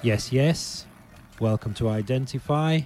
Yes, 0.00 0.32
yes. 0.32 0.86
Welcome 1.40 1.74
to 1.74 1.88
Identify. 1.88 2.82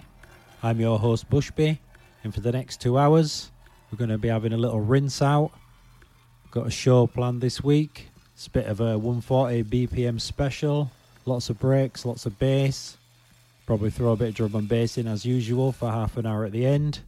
I'm 0.62 0.80
your 0.80 0.98
host 0.98 1.28
Bushby, 1.28 1.78
and 2.24 2.32
for 2.32 2.40
the 2.40 2.53
next 2.53 2.80
two 2.80 2.96
hours, 2.96 3.50
we're 3.90 3.98
going 3.98 4.08
to 4.08 4.16
be 4.16 4.28
having 4.28 4.54
a 4.54 4.56
little 4.56 4.80
rinse 4.80 5.21
out. 5.21 5.51
Got 6.51 6.69
a 6.69 6.71
show 6.71 7.06
planned 7.06 7.42
this 7.42 7.62
week. 7.62 8.08
It's 8.33 8.46
a 8.46 8.51
bit 8.51 8.64
of 8.64 8.80
a 8.80 8.96
140 8.96 9.64
BPM 9.64 10.19
special. 10.22 10.90
Lots 11.26 11.51
of 11.51 11.58
breaks, 11.58 12.06
lots 12.06 12.24
of 12.24 12.38
bass. 12.38 12.96
Probably 13.67 13.90
throw 13.90 14.13
a 14.13 14.17
bit 14.17 14.31
of 14.31 14.35
drum 14.35 14.54
and 14.54 14.67
bass 14.67 14.97
in 14.97 15.06
as 15.06 15.26
usual 15.26 15.71
for 15.71 15.90
half 15.90 16.16
an 16.16 16.24
hour 16.24 16.47
at 16.47 16.52
the 16.52 16.65
end. 16.65 17.01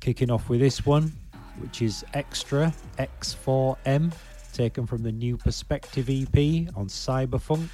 Kicking 0.00 0.28
off 0.28 0.48
with 0.48 0.58
this 0.58 0.84
one, 0.84 1.12
which 1.60 1.82
is 1.82 2.04
Xtrah 2.14 2.74
X4M, 2.98 4.12
taken 4.52 4.86
from 4.86 5.04
the 5.04 5.12
new 5.12 5.36
Perspective 5.36 6.10
EP 6.10 6.74
on 6.76 6.88
Cyberfunk. 6.88 7.68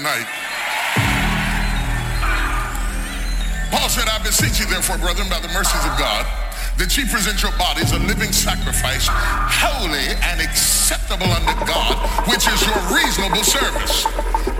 tonight. 0.00 0.24
Paul 3.68 3.88
said, 3.92 4.08
I 4.08 4.16
beseech 4.24 4.56
you 4.56 4.64
therefore, 4.64 4.96
brethren, 4.96 5.28
by 5.28 5.44
the 5.44 5.52
mercies 5.52 5.84
of 5.84 5.92
God, 6.00 6.24
that 6.80 6.88
ye 6.96 7.04
present 7.04 7.44
your 7.44 7.52
bodies 7.60 7.92
a 7.92 8.00
living 8.08 8.32
sacrifice, 8.32 9.12
holy 9.12 10.08
and 10.32 10.40
acceptable 10.40 11.28
unto 11.28 11.52
God, 11.68 12.00
which 12.32 12.48
is 12.48 12.56
your 12.64 12.80
reasonable 12.96 13.44
service. 13.44 14.08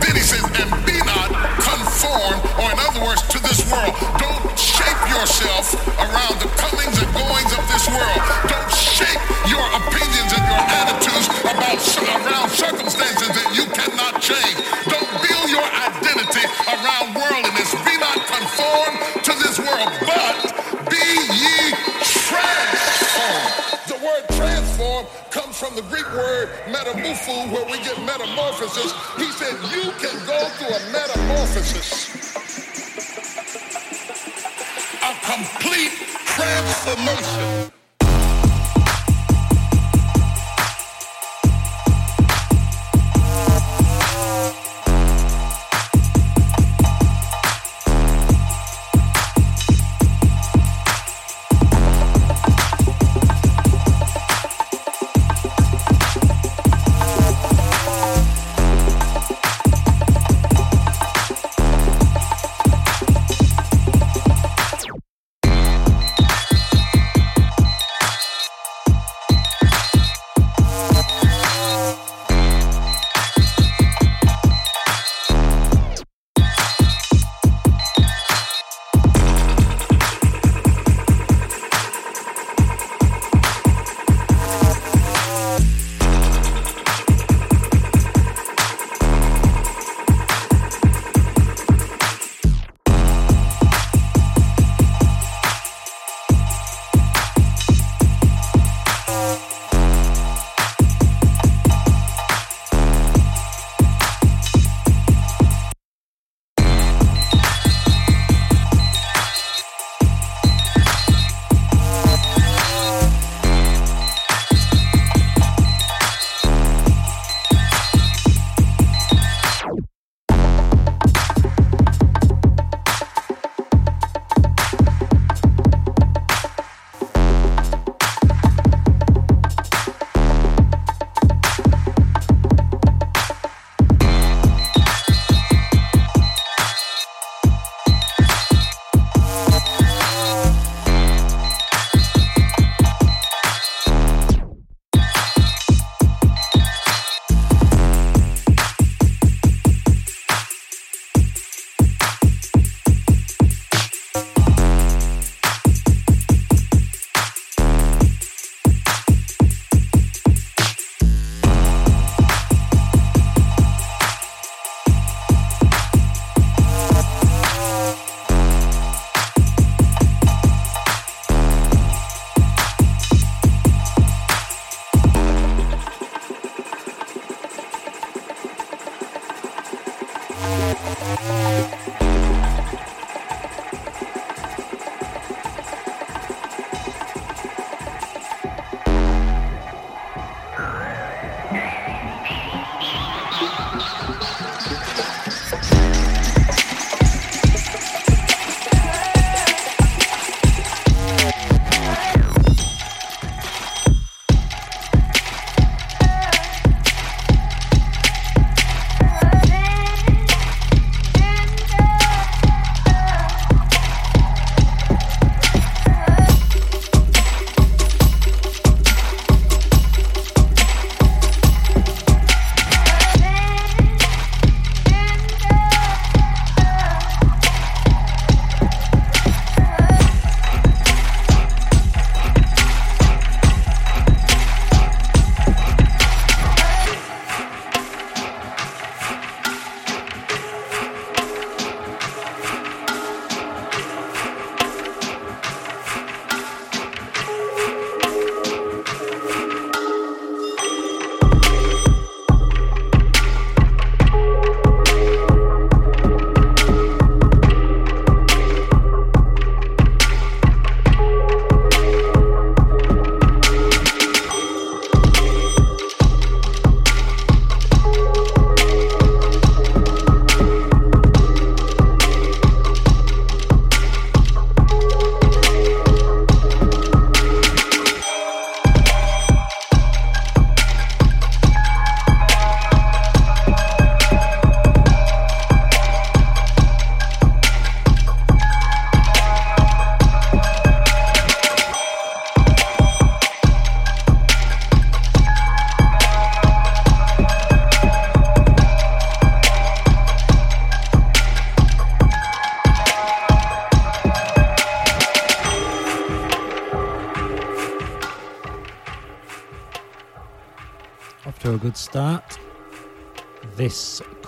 Then 0.05 0.13
he 0.13 0.21
says, 0.21 0.45
and 0.45 0.69
be 0.85 1.01
not 1.09 1.33
conformed, 1.57 2.45
or 2.61 2.69
in 2.69 2.77
other 2.77 3.01
words, 3.01 3.25
to 3.33 3.41
this 3.41 3.65
world. 3.73 3.97
Don't 4.21 4.45
shape 4.61 5.01
yourself 5.09 5.73
around 6.05 6.37
the 6.37 6.53
comings 6.61 7.01
and 7.01 7.09
goings 7.17 7.53
of 7.57 7.65
this 7.73 7.89
world. 7.89 8.21
Don't 8.45 8.73
shape 8.77 9.25
your 9.49 9.65
opinions 9.89 10.31
and 10.37 10.45
your 10.53 10.65
attitudes 10.69 11.33
about 11.49 11.81
around 12.29 12.53
circumstances 12.53 13.33
that 13.33 13.49
you 13.57 13.65
cannot 13.73 14.21
change. 14.21 14.61
Greek 26.01 26.15
word 26.15 26.49
metamorpho, 26.69 27.53
where 27.53 27.65
we 27.67 27.79
get 27.85 27.99
metamorphosis. 28.05 28.93
He 29.17 29.31
said, 29.33 29.53
You 29.71 29.91
can 29.93 30.27
go 30.27 30.49
through 30.57 30.75
a 30.75 30.93
metamorphosis, 30.93 32.15
a 35.03 35.13
complete 35.27 35.93
transformation. 36.25 37.80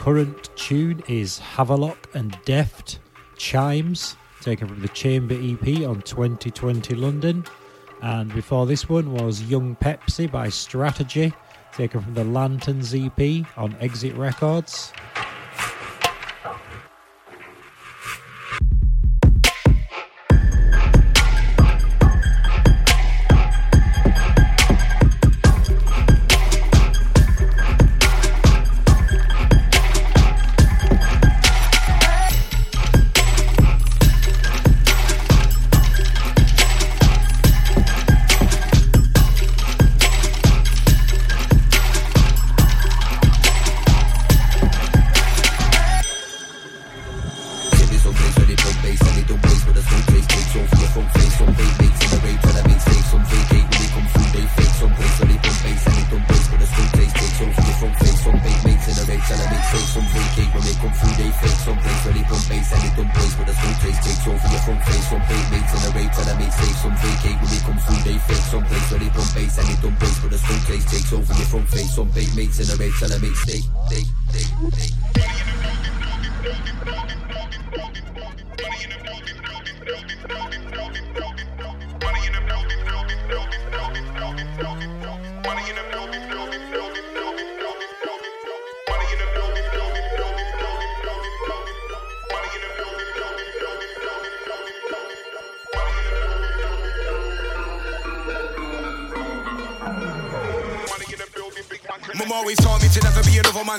Current 0.03 0.51
tune 0.57 1.01
is 1.07 1.39
Havelock 1.39 2.09
and 2.13 2.37
Deft 2.45 2.99
Chimes, 3.37 4.17
taken 4.41 4.67
from 4.67 4.83
the 4.83 4.89
Chamber 4.89 5.35
EP 5.35 5.87
on 5.87 6.03
2020 6.03 6.97
London. 6.97 7.45
And 8.03 8.35
before 8.35 8.67
this 8.67 8.89
one 8.89 9.13
was 9.13 9.43
Yung 9.43 9.77
Pepsi 9.77 10.29
by 10.29 10.49
Strategy, 10.49 11.33
taken 11.73 12.01
from 12.01 12.15
the 12.15 12.25
Lanterns 12.25 12.93
EP 12.93 13.47
on 13.57 13.77
Exit 13.79 14.17
Records. 14.17 14.93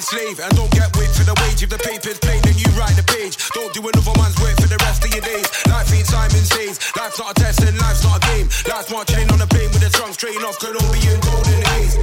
Slave. 0.03 0.37
And 0.39 0.51
don't 0.55 0.71
get 0.71 0.91
whipped 0.99 1.15
for 1.15 1.23
the 1.23 1.33
wage. 1.41 1.63
If 1.63 1.71
the 1.71 1.79
paper's 1.79 2.19
plain, 2.19 2.43
then 2.43 2.59
you 2.59 2.67
write 2.75 2.93
the 2.99 3.07
page. 3.07 3.39
Don't 3.55 3.71
do 3.73 3.81
another 3.81 4.15
man's 4.19 4.37
work 4.43 4.55
for 4.59 4.67
the 4.67 4.77
rest 4.83 5.01
of 5.01 5.09
your 5.09 5.23
days. 5.23 5.47
Life 5.71 5.89
ain't 5.95 6.07
Simon 6.07 6.43
says. 6.43 6.77
Life's 6.99 7.17
not 7.17 7.31
a 7.31 7.35
test 7.39 7.63
and 7.63 7.75
life's 7.79 8.03
not 8.03 8.19
a 8.19 8.21
game. 8.29 8.47
Life's 8.67 8.91
marching 8.91 9.23
in 9.23 9.27
on 9.31 9.39
a 9.41 9.47
plane 9.47 9.71
with 9.71 9.81
a 9.81 9.89
trunk 9.89 10.13
straight 10.13 10.37
off 10.43 10.59
Colombian 10.59 11.17
golden 11.23 11.61
haze. 11.73 11.95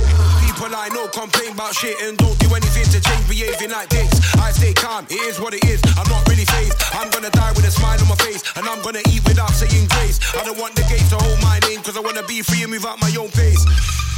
People 0.43 0.73
I 0.73 0.89
know 0.91 1.07
complain 1.13 1.53
about 1.53 1.77
shit 1.77 1.97
and 2.03 2.17
don't 2.17 2.37
do 2.41 2.49
anything 2.57 2.89
to 2.89 2.99
change 2.99 3.25
behaving 3.29 3.71
like 3.71 3.89
this. 3.93 4.11
I 4.41 4.51
stay 4.51 4.73
calm, 4.73 5.07
it 5.13 5.21
is 5.29 5.39
what 5.39 5.55
it 5.55 5.65
is. 5.65 5.81
I'm 5.95 6.09
not 6.09 6.25
really 6.27 6.49
phased. 6.49 6.77
I'm 6.97 7.11
gonna 7.13 7.31
die 7.31 7.53
with 7.53 7.69
a 7.69 7.73
smile 7.73 8.01
on 8.01 8.09
my 8.09 8.19
face. 8.25 8.43
And 8.57 8.67
I'm 8.67 8.81
gonna 8.83 9.05
eat 9.13 9.23
without 9.29 9.53
saying 9.53 9.87
grace. 9.93 10.19
I 10.35 10.43
don't 10.45 10.59
want 10.59 10.75
the 10.75 10.83
gates 10.89 11.11
to 11.13 11.19
hold 11.21 11.39
my 11.45 11.61
name, 11.69 11.81
cause 11.85 11.97
I 11.97 12.01
wanna 12.01 12.25
be 12.25 12.43
free 12.43 12.63
and 12.65 12.73
move 12.73 12.85
at 12.85 12.99
my 12.99 13.13
own 13.21 13.31
pace. 13.31 13.63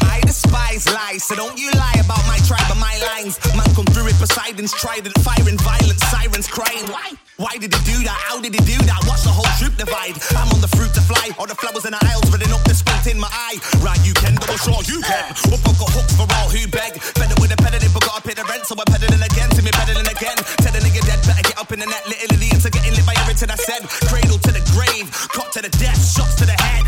I 0.08 0.20
despise 0.20 0.88
lies, 0.88 1.24
so 1.24 1.34
don't 1.34 1.58
you 1.58 1.70
lie 1.72 1.98
about 2.00 2.22
my 2.26 2.38
tribe 2.48 2.66
or 2.70 2.78
my 2.78 2.96
lines. 3.12 3.38
Man 3.56 3.68
come 3.74 3.86
through 3.92 4.04
with 4.04 4.18
Poseidon's 4.18 4.72
trident, 4.72 5.14
firing 5.20 5.58
violent 5.58 6.00
sirens 6.10 6.48
crying. 6.48 6.86
Why? 6.88 7.12
Why 7.36 7.58
did 7.58 7.74
he 7.74 7.80
do 7.82 7.98
that? 8.06 8.18
How 8.28 8.38
did 8.40 8.54
he 8.54 8.62
do 8.62 8.78
that? 8.86 9.00
Watch 9.08 9.26
the 9.26 9.34
whole 9.34 9.48
troop 9.58 9.74
divide. 9.74 10.14
I'm 10.36 10.48
on 10.52 10.60
the 10.60 10.70
fruit 10.72 10.92
to 10.94 11.02
fly, 11.02 11.34
or 11.38 11.46
the 11.46 11.56
flowers 11.56 11.84
in 11.84 11.92
the 11.92 12.00
aisles 12.06 12.28
running 12.30 12.52
up 12.52 12.62
the 12.62 12.74
squint 12.74 13.06
in 13.10 13.18
my 13.18 13.30
eye. 13.30 13.58
Right, 13.82 13.98
you 14.06 14.14
can, 14.14 14.38
double 14.38 14.58
sure 14.60 14.78
you 14.86 15.02
can. 15.02 15.26
Up, 15.50 15.62
I've 15.64 15.78
got 15.78 15.90
hooks 15.90 16.14
for 16.14 16.28
all 16.38 16.48
who 16.52 16.62
beg. 16.70 17.00
Fed 17.00 17.32
with 17.40 17.50
a 17.50 17.58
peddling, 17.58 17.90
but 17.90 18.04
gotta 18.06 18.22
pay 18.22 18.34
the 18.34 18.46
rent, 18.46 18.64
so 18.68 18.76
I'm 18.78 18.86
peddling 18.86 19.22
again. 19.22 19.48
See 19.56 19.64
me 19.64 19.72
peddling 19.74 20.06
again. 20.06 20.38
Tell 20.62 20.72
the 20.72 20.80
nigga 20.84 21.02
dead, 21.02 21.20
better 21.26 21.42
get 21.42 21.58
up 21.58 21.72
in 21.72 21.80
the 21.80 21.88
net. 21.88 22.04
Little 22.06 22.36
idiots 22.36 22.64
are 22.66 22.74
getting 22.74 22.94
lit 22.94 23.06
by 23.06 23.16
everything 23.24 23.50
I 23.50 23.58
said. 23.58 23.82
Cradle 24.06 24.38
to 24.38 24.50
the 24.52 24.62
grave, 24.76 25.10
cut 25.34 25.50
to 25.56 25.60
the 25.62 25.72
death, 25.82 25.98
shots 25.98 26.36
to 26.38 26.46
the 26.46 26.56
head. 26.58 26.81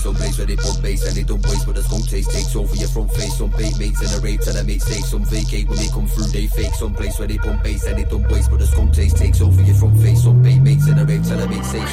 Killers 0.00 0.06
on 0.06 0.14
blaze 0.14 0.36
they 0.36 0.56
pump 0.56 0.82
bass 0.82 1.06
and 1.06 1.16
they 1.16 1.22
don't 1.22 1.42
waste, 1.46 1.66
but 1.66 1.74
the 1.74 1.82
skunk 1.82 2.08
taste 2.08 2.30
takes 2.30 2.56
over 2.56 2.74
your 2.74 2.88
front 2.88 3.12
face. 3.12 3.36
Some 3.36 3.50
bait 3.50 3.78
mates 3.78 4.00
in 4.00 4.18
a 4.18 4.20
rape 4.22 4.40
till 4.40 4.56
I 4.56 4.62
make 4.62 4.80
steaks. 4.80 5.10
Some 5.10 5.24
vacate 5.24 5.68
when 5.68 5.78
they 5.78 5.88
come 5.88 6.06
through, 6.08 6.28
they 6.32 6.46
fake. 6.46 6.74
Some 6.74 6.94
place 6.94 7.18
where 7.18 7.28
they 7.28 7.38
pump 7.38 7.62
bass 7.62 7.84
and 7.84 7.98
they 7.98 8.04
don't 8.04 8.26
waste, 8.30 8.50
but 8.50 8.60
the 8.60 8.66
skunk 8.66 8.94
taste 8.94 9.16
takes 9.16 9.40
over 9.40 9.62
your 9.62 9.74
front 9.74 10.00
face. 10.00 10.22
Some 10.22 10.42
bait 10.42 10.60
mates 10.60 10.88
in 10.88 10.98
a 10.98 11.04
rape 11.04 11.22
till 11.22 11.40
I 11.40 11.46
make 11.46 11.64
steaks. 11.64 11.92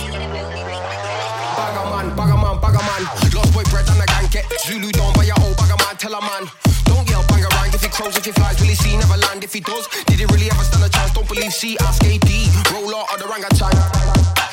Bagger 1.58 1.90
man, 1.92 2.16
bagger 2.16 2.38
man, 2.38 2.60
bagger 2.62 2.84
man. 2.86 3.04
Lost 3.36 3.54
boy 3.54 3.64
bread 3.68 3.90
and 3.90 4.02
I 4.02 4.06
gang 4.06 4.28
get 4.32 4.46
Zulu 4.62 4.92
down 4.92 5.14
by 5.14 5.24
your 5.24 5.40
old 5.42 5.58
bagger 5.58 5.78
man. 5.84 5.96
Tell 5.98 6.14
a 6.14 6.22
man. 6.22 6.87
If 7.78 7.84
he 7.84 7.90
crows, 7.90 8.18
if 8.18 8.26
he 8.26 8.32
flies, 8.32 8.60
will 8.60 8.68
he 8.68 8.76
see 8.76 8.98
never 8.98 9.18
land? 9.18 9.44
If 9.44 9.54
he 9.54 9.60
does, 9.60 9.88
did 10.06 10.18
he 10.18 10.26
really 10.26 10.50
ever 10.50 10.64
stand 10.64 10.84
a 10.84 10.90
chance? 10.90 11.14
Don't 11.14 11.28
believe 11.28 11.54
C, 11.54 11.78
ask 11.82 12.04
AD. 12.04 12.26
Roll 12.74 12.96
out 12.96 13.14
of 13.14 13.20
the 13.20 13.28
orangutan. 13.30 13.70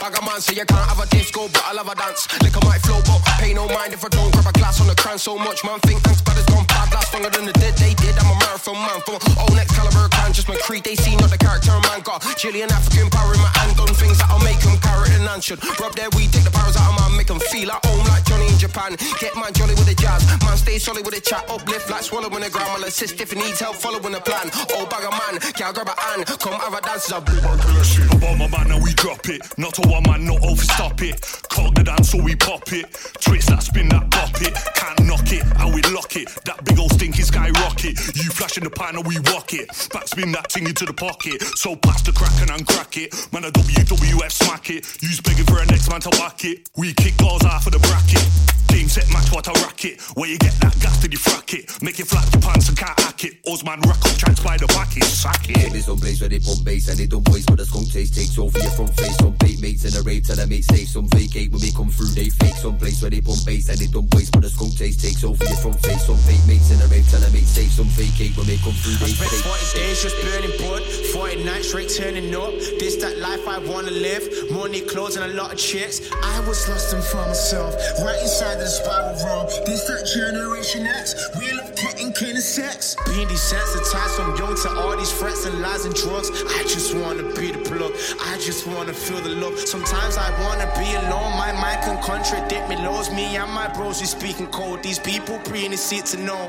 Bagger 0.01 0.21
man 0.21 0.41
say 0.45 0.53
you 0.53 0.67
can't 0.69 0.85
have 0.85 1.01
a 1.01 1.07
disco, 1.09 1.49
but 1.49 1.65
I 1.65 1.73
love 1.73 1.89
a 1.89 1.95
dance. 1.95 2.29
Lick 2.45 2.53
might 2.69 2.85
flow, 2.85 3.01
but 3.09 3.25
pay 3.41 3.55
no 3.55 3.65
mind 3.69 3.97
if 3.97 4.05
I 4.05 4.09
don't 4.09 4.29
grab 4.33 4.45
a 4.45 4.53
glass 4.53 4.81
on 4.81 4.87
the 4.87 4.95
crown 4.95 5.17
so 5.17 5.39
much. 5.39 5.65
Man, 5.65 5.81
think 5.89 6.05
thanks, 6.05 6.21
but 6.21 6.37
it's 6.37 6.45
gone 6.53 6.67
bad. 6.69 6.93
Last 6.93 7.15
longer 7.15 7.31
than 7.31 7.47
the 7.47 7.57
dead 7.57 7.73
they 7.81 7.95
did. 7.97 8.13
I'm 8.21 8.29
a 8.29 8.37
marathon 8.45 8.77
man 8.77 9.01
from 9.09 9.17
old 9.41 9.57
next 9.57 9.73
caliber 9.73 10.13
clan. 10.13 10.37
Just 10.37 10.49
my 10.49 10.61
creed, 10.61 10.85
they 10.85 10.95
see 10.95 11.17
not 11.17 11.31
the 11.33 11.41
character 11.41 11.73
man. 11.89 12.05
Got 12.05 12.21
Chilean 12.37 12.69
African 12.69 13.09
power 13.09 13.33
in 13.33 13.41
my 13.41 13.49
hand. 13.57 13.81
Done 13.81 13.97
things 13.97 14.21
that'll 14.21 14.45
make 14.45 14.61
them 14.61 14.77
carrot 14.85 15.09
and 15.17 15.25
none 15.25 15.41
should. 15.41 15.65
Rub 15.81 15.97
their 15.97 16.13
weed, 16.13 16.29
take 16.37 16.45
the 16.45 16.53
powers 16.53 16.77
out 16.77 16.93
of 16.93 17.01
man, 17.01 17.17
make 17.17 17.33
them 17.33 17.41
feel 17.41 17.73
at 17.73 17.81
home 17.89 18.05
like 18.13 18.29
Johnny 18.29 18.53
in 18.53 18.59
Japan. 18.61 19.01
Get 19.25 19.33
man 19.41 19.57
jolly 19.57 19.73
with 19.73 19.89
the 19.89 19.97
jazz. 19.97 20.21
Man, 20.45 20.61
stay 20.61 20.77
solid 20.77 21.07
with 21.07 21.17
the 21.17 21.25
chat. 21.25 21.49
Uplift 21.49 21.89
like 21.89 22.05
swallowing 22.05 22.45
the 22.45 22.51
ground. 22.53 22.74
I'll 22.75 22.83
assist 22.83 23.21
if 23.21 23.31
he 23.31 23.39
needs 23.39 23.61
help 23.61 23.77
following 23.77 24.11
the 24.11 24.21
plan. 24.21 24.51
Oh, 24.53 24.81
old 24.81 24.91
bagger 24.91 25.11
man, 25.11 25.39
can't 25.55 25.73
grab 25.73 25.87
a 25.87 26.01
hand. 26.01 26.27
Come 26.27 26.55
have 26.59 26.75
a 26.75 26.81
dance. 26.81 27.09
A 27.13 27.21
blue 27.21 27.41
man 27.41 27.57
killer 27.61 27.85
shit. 27.85 28.13
About 28.13 28.37
my 28.37 28.49
man 28.49 28.73
and 28.73 28.83
we 28.83 28.93
drop 28.95 29.29
it. 29.29 29.47
Not 29.57 29.79
a 29.79 29.89
one 29.89 30.03
man, 30.03 30.27
not 30.27 30.43
over 30.43 30.65
stop 30.65 31.01
it. 31.01 31.21
Clock 31.55 31.77
the 31.77 31.85
dance 31.85 32.11
so 32.11 32.21
we 32.21 32.35
pop 32.35 32.73
it. 32.73 32.91
Twist 33.23 33.49
that 33.51 33.63
spin 33.63 33.89
that 33.91 34.11
pop 34.11 34.35
it. 34.43 34.59
Can't 34.75 35.07
knock 35.07 35.31
it 35.31 35.47
and 35.63 35.73
we 35.73 35.83
lock 35.95 36.17
it. 36.17 36.27
That 36.47 36.65
big 36.65 36.77
old 36.81 36.93
stinky 36.93 37.23
skyrocket. 37.23 37.95
You 38.17 38.27
flash 38.35 38.59
in 38.59 38.65
the 38.65 38.71
pan 38.71 38.97
and 38.97 39.07
we 39.07 39.21
walk 39.31 39.55
it. 39.55 39.69
Backspin 39.95 40.35
that 40.35 40.51
thing 40.51 40.67
into 40.67 40.85
the 40.85 40.95
pocket. 40.95 41.43
So 41.55 41.77
pass 41.77 42.03
the 42.03 42.11
crack 42.11 42.35
and 42.43 42.51
uncrack 42.51 42.99
it. 42.99 43.15
Man 43.33 43.45
a 43.45 43.53
WWF 43.53 44.33
smack 44.33 44.71
it. 44.71 44.83
You's 45.01 45.21
begging 45.21 45.47
for 45.47 45.63
a 45.63 45.67
next 45.67 45.89
man 45.91 46.01
to 46.01 46.11
whack 46.19 46.45
it. 46.45 46.69
We 46.77 46.93
kick 46.95 47.17
goals 47.19 47.45
out 47.45 47.63
for 47.63 47.71
the 47.71 47.79
bracket. 47.79 48.27
Game 48.67 48.89
set 48.89 49.07
match 49.13 49.31
what 49.31 49.47
a 49.47 49.53
racket. 49.63 50.01
Where 50.19 50.29
you 50.29 50.39
get 50.39 50.55
that 50.59 50.75
gas 50.81 51.01
to 51.03 51.11
you 51.11 51.19
frack 51.19 51.55
it. 51.55 51.71
Make 51.81 52.01
it 52.01 52.09
flap 52.09 52.27
your 52.33 52.43
pants 52.43 52.64
and 52.69 52.79
can't 52.79 52.99
hack 53.01 53.25
it. 53.25 53.35
Osman 53.47 53.81
rack 53.83 54.01
up 54.05 54.17
chance 54.17 54.41
by 54.41 54.57
the 54.57 54.67
packet. 54.69 55.05
Sack 55.05 55.49
it. 55.51 55.57
Killers 55.57 55.89
on 55.89 55.97
blaze 55.99 56.21
where 56.21 56.29
they 56.29 56.39
pump 56.41 56.65
bass 56.65 56.89
and 56.89 56.99
they 56.99 57.07
don't 57.07 57.27
waste, 57.31 57.49
but 57.49 57.59
the 57.59 57.67
skunk 57.67 57.91
taste 57.91 58.15
takes 58.15 58.39
over 58.39 58.59
your 58.59 58.71
front 58.73 58.95
face. 58.97 59.17
Some 59.19 59.35
bait 59.41 59.61
mates 59.61 59.85
in 59.85 59.93
a 59.99 60.03
rave 60.03 60.25
till 60.25 60.41
I 60.41 60.47
make 60.47 60.65
safe. 60.65 60.89
Some 60.89 61.09
vacate 61.09 61.51
when 61.51 61.61
they 61.61 61.71
come 61.71 61.91
through, 61.91 62.15
they 62.15 62.29
fake. 62.29 62.57
Some 62.57 62.79
place 62.79 63.03
where 63.03 63.11
they 63.11 63.21
pump 63.21 63.45
bass 63.45 63.69
and 63.69 63.79
they 63.79 63.89
don't 63.89 64.09
waste, 64.15 64.33
but 64.33 64.43
the 64.43 64.51
skunk 64.51 64.77
taste 64.77 65.01
takes 65.01 65.25
over 65.25 65.43
your 65.45 65.59
front 65.59 65.81
face. 65.81 66.07
Some 66.07 66.21
bait 66.25 66.43
mates 66.47 66.71
in 66.71 66.81
a 66.81 66.87
rave 66.89 67.07
till 67.11 67.23
I 67.25 67.31
make 67.31 67.49
safe. 67.49 67.73
Some 67.73 67.91
vacate 67.99 68.37
when 68.37 68.47
they 68.47 68.59
come 68.63 68.77
through, 68.77 68.97
they 69.03 69.13
Spent 69.13 69.31
fake. 69.31 69.45
40 69.45 69.79
days 69.79 69.99
just 70.03 70.17
burning 70.23 70.55
blood, 70.63 70.83
40 71.13 71.45
nights 71.45 71.69
straight 71.69 71.91
turning 71.91 72.35
up. 72.35 72.53
This 72.81 72.97
that 73.03 73.19
life 73.19 73.47
I 73.49 73.59
wanna 73.59 73.91
live. 73.91 74.25
Money, 74.51 74.81
clothes, 74.81 75.17
and 75.17 75.25
a 75.25 75.35
lot 75.35 75.53
of 75.53 75.59
chicks. 75.59 76.01
I 76.23 76.41
was 76.47 76.69
lost 76.69 76.95
and 76.95 77.03
found 77.03 77.29
myself, 77.29 77.75
right 78.01 78.21
inside 78.23 78.57
the 78.57 78.67
spiral 78.67 79.17
realm. 79.25 79.47
This 79.67 79.85
that 79.91 80.07
generation 80.07 80.87
X, 80.87 81.15
we 81.39 81.53
love 81.53 81.75
getting 81.77 82.13
kind 82.13 82.37
of 82.37 82.45
sex. 82.55 82.95
Being 83.11 83.27
desensitized 83.27 84.15
from 84.15 84.31
young 84.39 84.55
to 84.63 84.71
all 84.79 84.95
these 84.97 85.11
threats 85.11 85.45
and 85.45 85.59
lies 85.59 85.85
and 85.87 85.95
drugs. 85.95 86.31
I 86.31 86.63
just 86.63 86.95
wanna 86.95 87.27
be 87.35 87.51
the 87.51 87.59
plug. 87.67 87.91
I 88.31 88.39
just 88.39 88.63
wanna 88.71 88.95
feel 88.95 89.19
the 89.19 89.35
love. 89.43 89.59
Sometimes 89.59 90.15
I 90.17 90.31
wanna 90.47 90.71
be 90.79 90.87
alone. 91.03 91.35
My 91.35 91.51
mind 91.51 91.83
can 91.83 91.99
contradict 91.99 92.71
me, 92.71 92.77
lows 92.79 93.11
me 93.11 93.35
and 93.35 93.51
my 93.51 93.67
bros. 93.75 93.99
We 93.99 94.07
speaking 94.07 94.47
cold. 94.55 94.85
These 94.87 95.01
people 95.01 95.43
pre 95.43 95.67
in 95.67 95.73
the 95.75 95.81
to 96.15 96.17
know. 96.23 96.47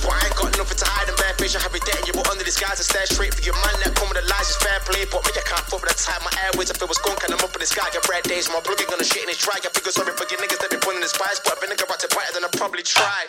Well, 0.00 0.16
I 0.16 0.24
ain't 0.24 0.36
got 0.40 0.56
nothing 0.56 0.78
to 0.80 0.88
hide 0.88 1.08
and 1.12 1.18
bad 1.20 1.36
bitch. 1.36 1.52
I 1.52 1.60
have 1.60 1.74
it. 1.76 1.84
You 2.08 2.16
were 2.16 2.24
under 2.32 2.44
disguise 2.44 2.80
and 2.80 2.88
stare 2.88 3.04
straight 3.04 3.34
for 3.36 3.44
your 3.44 3.56
man. 3.60 3.76
That 3.84 3.92
come 3.92 4.08
with 4.08 4.16
the 4.16 4.26
lies 4.32 4.48
is 4.48 4.56
fair 4.56 4.80
play. 4.88 5.04
But 5.12 5.20
me, 5.28 5.36
I 5.36 5.44
can't 5.44 5.68
fuck 5.68 5.84
with 5.84 5.92
the 5.92 5.98
time. 6.00 6.24
My 6.24 6.32
airways, 6.48 6.72
if 6.72 6.80
it 6.80 6.88
was 6.88 7.00
gone, 7.04 7.20
can 7.20 7.28
I'm 7.28 7.44
up 7.44 7.52
in 7.52 7.60
the 7.60 7.68
sky. 7.68 7.84
Got 7.92 8.08
red 8.08 8.24
days. 8.24 8.48
My 8.48 8.64
blood 8.64 8.80
gonna 8.88 9.04
shit 9.04 9.20
in 9.20 9.28
his 9.28 9.36
dry. 9.44 9.60
I 9.60 9.68
figure 9.68 9.92
sorry 9.92 10.16
for 10.16 10.24
your 10.32 10.40
niggas 10.40 10.64
that 10.64 10.72
be 10.72 10.80
putting 10.80 11.04
the 11.04 11.12
spice. 11.12 11.44
But 11.44 11.60
vinegar 11.60 11.84
about 11.84 12.00
to 12.00 12.08
better 12.08 12.32
than 12.32 12.48
I 12.48 12.50
probably 12.56 12.84
try. 12.88 13.28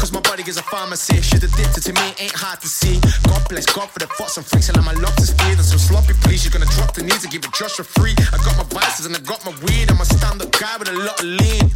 Cause 0.00 0.10
my 0.10 0.20
body 0.20 0.42
is 0.48 0.56
a 0.56 0.64
pharmacy. 0.64 1.20
She's 1.42 1.50
addicted 1.58 1.82
to 1.90 1.92
me, 1.98 2.06
ain't 2.22 2.38
hard 2.38 2.62
to 2.62 2.70
see. 2.70 3.02
God 3.26 3.42
bless 3.50 3.66
God 3.66 3.90
for 3.90 3.98
the 3.98 4.06
thoughts 4.14 4.38
and 4.38 4.46
freaks, 4.46 4.70
and 4.70 4.78
let 4.78 4.86
my 4.86 4.94
lobsters 5.02 5.34
feed. 5.34 5.58
And 5.58 5.66
some 5.66 5.82
sloppy 5.82 6.14
police, 6.22 6.46
she's 6.46 6.54
gonna 6.54 6.70
drop 6.70 6.94
the 6.94 7.02
knees 7.02 7.26
and 7.26 7.34
give 7.34 7.42
it 7.42 7.50
just 7.50 7.74
for 7.74 7.82
free. 7.82 8.14
I 8.30 8.38
got 8.46 8.54
my 8.54 8.62
vices 8.70 9.10
and 9.10 9.14
I 9.16 9.18
got 9.26 9.42
my 9.42 9.50
weed. 9.66 9.90
I'm 9.90 9.98
a 9.98 10.06
stand 10.06 10.38
up 10.38 10.54
guy 10.54 10.78
with 10.78 10.86
a 10.86 10.94
lot 10.94 11.18
of 11.18 11.26
lean. 11.26 11.66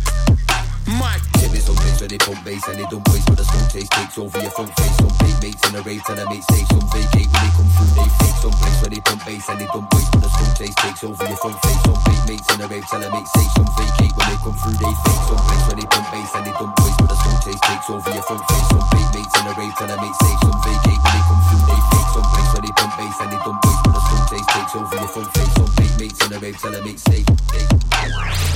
Mike. 0.87 1.19
Tip 1.43 1.51
is 1.51 1.67
on 1.67 1.75
place 1.83 1.99
where 1.99 2.07
they 2.07 2.19
pump 2.23 2.47
bass 2.47 2.63
and 2.71 2.79
they 2.79 2.87
don't 2.87 3.03
waste 3.11 3.27
but 3.27 3.43
the 3.43 3.47
smoke 3.51 3.67
taste 3.75 3.91
takes 3.91 4.15
over 4.23 4.39
your 4.39 4.55
front 4.55 4.71
face. 4.79 4.97
Some 5.03 5.11
fake 5.19 5.39
mates 5.43 5.63
in 5.67 5.75
a 5.75 5.83
rave 5.83 6.03
tell 6.07 6.15
their 6.15 6.31
mates 6.31 6.47
safe. 6.47 6.69
Some 6.71 6.87
vacate 6.95 7.27
when 7.27 7.43
they 7.43 7.53
come 7.59 7.71
through 7.75 7.91
they 7.99 8.11
fake. 8.23 8.39
Some 8.39 8.55
place 8.55 8.79
where 8.87 8.93
they 8.95 9.03
pump 9.03 9.21
bass 9.27 9.51
and 9.51 9.59
they 9.59 9.69
don't 9.75 9.89
waste 9.91 10.11
but 10.15 10.23
the 10.23 10.31
smoke 10.31 10.55
taste 10.63 10.79
takes 10.79 11.03
over 11.03 11.27
your 11.27 11.41
front 11.43 11.59
face. 11.67 11.83
Some 11.83 11.99
fake 12.07 12.25
mates 12.31 12.47
in 12.55 12.63
a 12.63 12.67
rave 12.71 12.87
tell 12.87 13.03
their 13.03 13.11
mates 13.11 13.35
safe. 13.35 13.51
Some 13.59 13.71
vacate 13.75 14.15
when 14.15 14.27
they 14.31 14.39
come 14.47 14.57
through 14.63 14.79
they 14.79 14.95
fake. 14.95 15.23
Some 15.27 15.43
place 15.43 15.65
where 15.67 15.79
they 15.83 15.89
pump 15.91 16.07
bass 16.15 16.31
and 16.39 16.45
they 16.47 16.55
don't 16.55 16.71
waste 16.71 16.99
but 17.03 17.11
the 17.11 17.19
smoke 17.19 17.36
taste 17.47 17.63
takes 17.63 17.91
over 17.91 18.11
your 18.11 18.23
front 18.23 18.43
face. 18.51 18.69
Some 18.69 18.83
fake 18.91 19.11
mates 19.15 19.35
in 19.39 19.47
a 19.47 19.53
rave 19.55 19.75
tell 19.79 19.87
their 19.87 20.01
mates 20.03 20.19
safe. 20.19 20.41
Some 20.43 20.59
vacate 20.67 20.99
when 20.99 21.13
they 21.15 21.25
come 21.31 21.43
through 21.47 21.65
they 21.71 21.81
fake. 21.95 22.11
Some 22.11 22.27
place 22.35 22.51
where 22.53 22.63
they 22.67 22.75
pump 22.75 22.93
bass 22.99 23.21
and 23.23 23.31
they 23.31 23.41
don't 23.47 23.59
waste 23.63 23.83
but 23.85 23.93
the 23.95 24.03
smoke 24.03 24.27
taste 24.31 24.49
takes 24.51 24.75
over 24.75 24.97
your 24.97 25.09
front 25.15 25.31
face. 25.35 25.55
Some 25.55 25.71
fake 25.79 25.95
mates 26.01 26.27
in 26.27 26.33
a 26.33 26.39
rave 26.39 26.59
tell 26.59 26.73
their 26.73 26.83
mates 26.83 27.03
safe. 27.07 28.56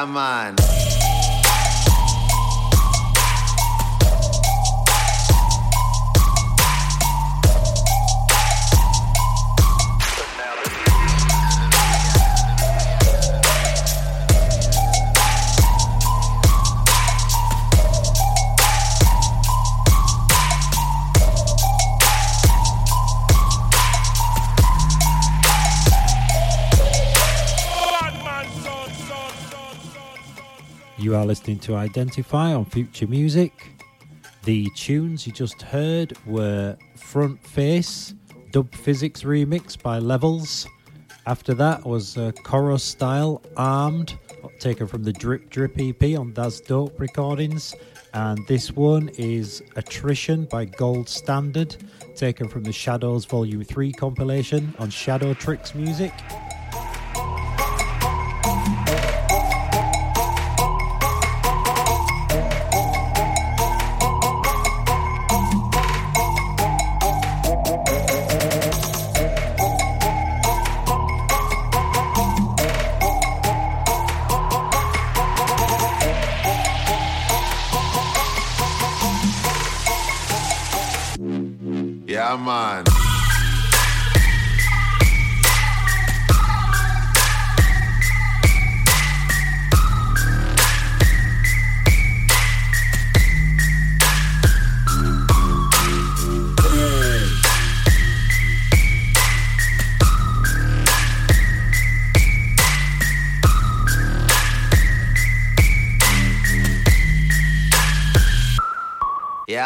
Yeah, 0.00 0.06
man. 0.06 0.59
You 31.00 31.16
are 31.16 31.24
listening 31.24 31.58
to 31.60 31.76
Identify 31.76 32.52
on 32.52 32.66
Future 32.66 33.06
Music. 33.06 33.54
The 34.44 34.68
tunes 34.76 35.26
you 35.26 35.32
just 35.32 35.62
heard 35.62 36.12
were 36.26 36.76
Front 36.94 37.42
Face, 37.42 38.12
Dub 38.50 38.70
Phizix 38.72 39.24
remix 39.24 39.82
by 39.82 39.98
LEVELZ. 39.98 40.66
After 41.24 41.54
that 41.54 41.86
was 41.86 42.18
uh, 42.18 42.32
KOROstyle 42.44 43.42
Armed, 43.56 44.18
taken 44.58 44.86
from 44.86 45.02
the 45.02 45.14
Drip 45.14 45.48
Drip 45.48 45.72
EP 45.78 46.18
on 46.18 46.34
Thazdope 46.34 47.00
Recordings. 47.00 47.74
And 48.12 48.46
this 48.46 48.72
one 48.72 49.08
is 49.16 49.62
Attrition 49.76 50.44
by 50.50 50.66
Gold 50.66 51.08
Standard, 51.08 51.76
taken 52.14 52.46
from 52.46 52.62
the 52.62 52.72
Shadows 52.72 53.24
Volume 53.24 53.64
3 53.64 53.90
compilation 53.92 54.74
on 54.78 54.90
ShadowTrix 54.90 55.74
Music. 55.74 56.12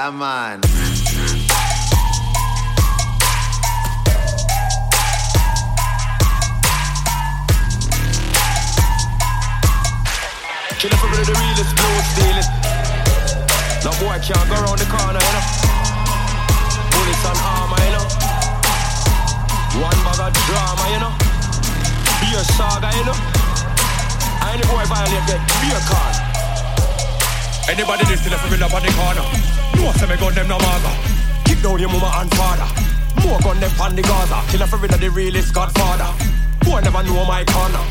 Yeah, 0.05 0.11
man. 0.11 0.61
Killer 10.77 10.99
for 11.01 11.09
the 11.09 11.25
realest, 11.25 11.73
blue 11.73 11.97
stealing. 12.13 12.49
No 13.81 13.97
boy 13.97 14.21
can't 14.21 14.45
go 14.45 14.61
around 14.61 14.77
the 14.77 14.85
corner, 14.93 15.25
you 15.25 15.33
know. 15.33 15.45
Bullets 16.93 17.25
and 17.25 17.41
armor, 17.41 17.81
you 17.81 17.97
know. 17.97 18.05
One 19.81 19.99
bag 20.05 20.21
of 20.21 20.37
drama, 20.45 20.85
you 20.93 21.01
know. 21.01 21.17
Be 22.21 22.29
a 22.37 22.45
saga, 22.45 22.93
you 22.93 23.09
know. 23.09 23.17
Any 24.53 24.69
boy 24.69 24.85
violate 24.85 25.25
get 25.25 25.41
be 25.65 25.73
a 25.73 25.81
card. 25.89 26.15
Anybody 27.71 28.05
still 28.17 28.37
for 28.37 28.65
up 28.65 28.75
on 28.75 28.83
the 28.83 28.93
corner. 28.93 29.54
No 29.85 29.93
say 29.93 30.09
me 30.09 30.17
gun 30.17 30.33
them 30.33 30.49
no 30.49 30.57
maga. 30.57 30.93
Kick 31.45 31.61
down 31.61 31.79
your 31.79 31.93
mama 31.93 32.09
and 32.17 32.33
father. 32.33 32.69
More 33.21 33.39
gun 33.45 33.61
them 33.61 33.71
pan 33.77 33.93
the 33.95 34.01
Gaza. 34.01 34.41
Killer 34.49 34.67
for 34.67 34.81
the 34.81 35.11
realest 35.13 35.53
godfather. 35.53 36.09
Boy 36.65 36.81
never 36.81 37.03
know 37.05 37.25
my 37.29 37.45
corner. 37.45 37.85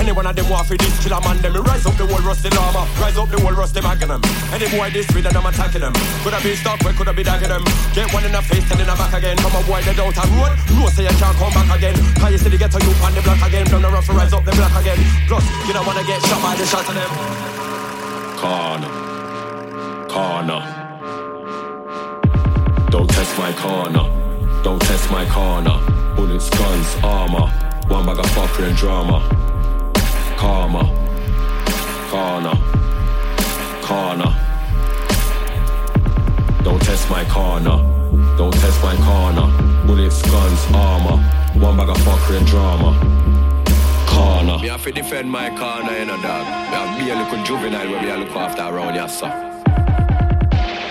Any 0.00 0.10
one 0.10 0.26
of 0.26 0.34
them 0.34 0.48
want 0.48 0.66
for 0.66 0.76
this 0.76 0.96
killer 1.04 1.20
man, 1.20 1.38
them 1.44 1.54
rise 1.62 1.86
up 1.86 1.94
the 2.00 2.06
whole 2.06 2.24
rusty 2.24 2.48
llama, 2.50 2.88
rise 2.98 3.16
up 3.16 3.28
the 3.28 3.38
whole 3.38 3.52
rusty 3.52 3.80
magnum. 3.80 4.20
Any 4.56 4.66
boy 4.72 4.90
this 4.90 5.06
with 5.14 5.26
and 5.26 5.36
I'm 5.36 5.46
attacking 5.46 5.84
them. 5.84 5.92
Could 6.24 6.32
have 6.32 6.42
been 6.42 6.56
stuck, 6.56 6.80
where 6.80 6.92
could 6.96 7.06
have 7.06 7.16
been 7.16 7.28
dagging 7.28 7.52
them? 7.52 7.62
Get 7.92 8.12
one 8.12 8.24
in 8.24 8.32
the 8.32 8.42
face, 8.42 8.64
and 8.72 8.80
in 8.80 8.88
the 8.88 8.94
back 8.96 9.12
again. 9.12 9.36
Come 9.36 9.54
a 9.54 9.62
boy 9.68 9.84
that 9.84 10.00
out 10.00 10.16
a 10.16 10.24
road, 10.34 10.52
no 10.74 10.88
say 10.90 11.04
you 11.04 11.14
can't 11.14 11.36
come 11.36 11.52
back 11.52 11.70
again. 11.76 11.94
Can 12.18 12.32
you 12.32 12.38
see 12.38 12.48
the 12.48 12.58
ghetto 12.58 12.80
youth 12.82 13.04
on 13.04 13.14
the 13.14 13.22
block 13.22 13.42
again? 13.46 13.66
From 13.68 13.82
the 13.82 13.90
rough 13.92 14.08
rise 14.08 14.32
up 14.32 14.44
the 14.44 14.52
block 14.56 14.74
again. 14.80 14.98
Plus, 15.28 15.44
you 15.68 15.72
don't 15.76 15.86
wanna 15.86 16.02
get 16.08 16.24
shot 16.24 16.40
by 16.42 16.56
the 16.56 16.66
shot 16.66 16.88
of 16.88 16.94
them. 16.96 17.10
Corner, 18.40 18.90
corner. 20.08 20.83
Don't 22.94 23.10
test 23.10 23.36
my 23.36 23.52
corner. 23.54 24.04
Don't 24.62 24.80
test 24.80 25.10
my 25.10 25.26
corner. 25.26 25.76
Bullets, 26.14 26.48
guns, 26.50 26.94
armor. 27.02 27.50
One 27.88 28.06
bag 28.06 28.20
of 28.20 28.26
fuckery 28.26 28.68
and 28.68 28.76
drama. 28.76 29.18
Karma. 30.36 30.84
Corner. 32.12 32.54
Corner. 33.82 34.30
Don't 36.62 36.80
test 36.82 37.10
my 37.10 37.24
corner. 37.24 37.78
Don't 38.38 38.54
test 38.54 38.80
my 38.80 38.94
corner. 39.02 39.46
Bullets, 39.88 40.22
guns, 40.22 40.64
armor. 40.72 41.16
One 41.58 41.76
bag 41.76 41.88
of 41.88 41.96
fuckery 41.96 42.38
and 42.38 42.46
drama. 42.46 42.92
Corner. 44.06 44.58
Me 44.62 44.68
have 44.68 44.84
to 44.84 44.92
defend 44.92 45.28
my 45.28 45.50
corner, 45.50 45.98
you 45.98 46.04
know, 46.04 46.22
dog. 46.22 46.46
Me 46.46 46.76
have 46.76 46.96
to 46.96 47.04
be 47.04 47.10
a 47.10 47.16
little 47.16 47.44
juvenile 47.44 47.90
when 47.90 48.04
me 48.04 48.10
a 48.10 48.16
look 48.18 48.36
after 48.36 48.62
around 48.62 48.94
here, 48.94 49.08
so. 49.08 49.53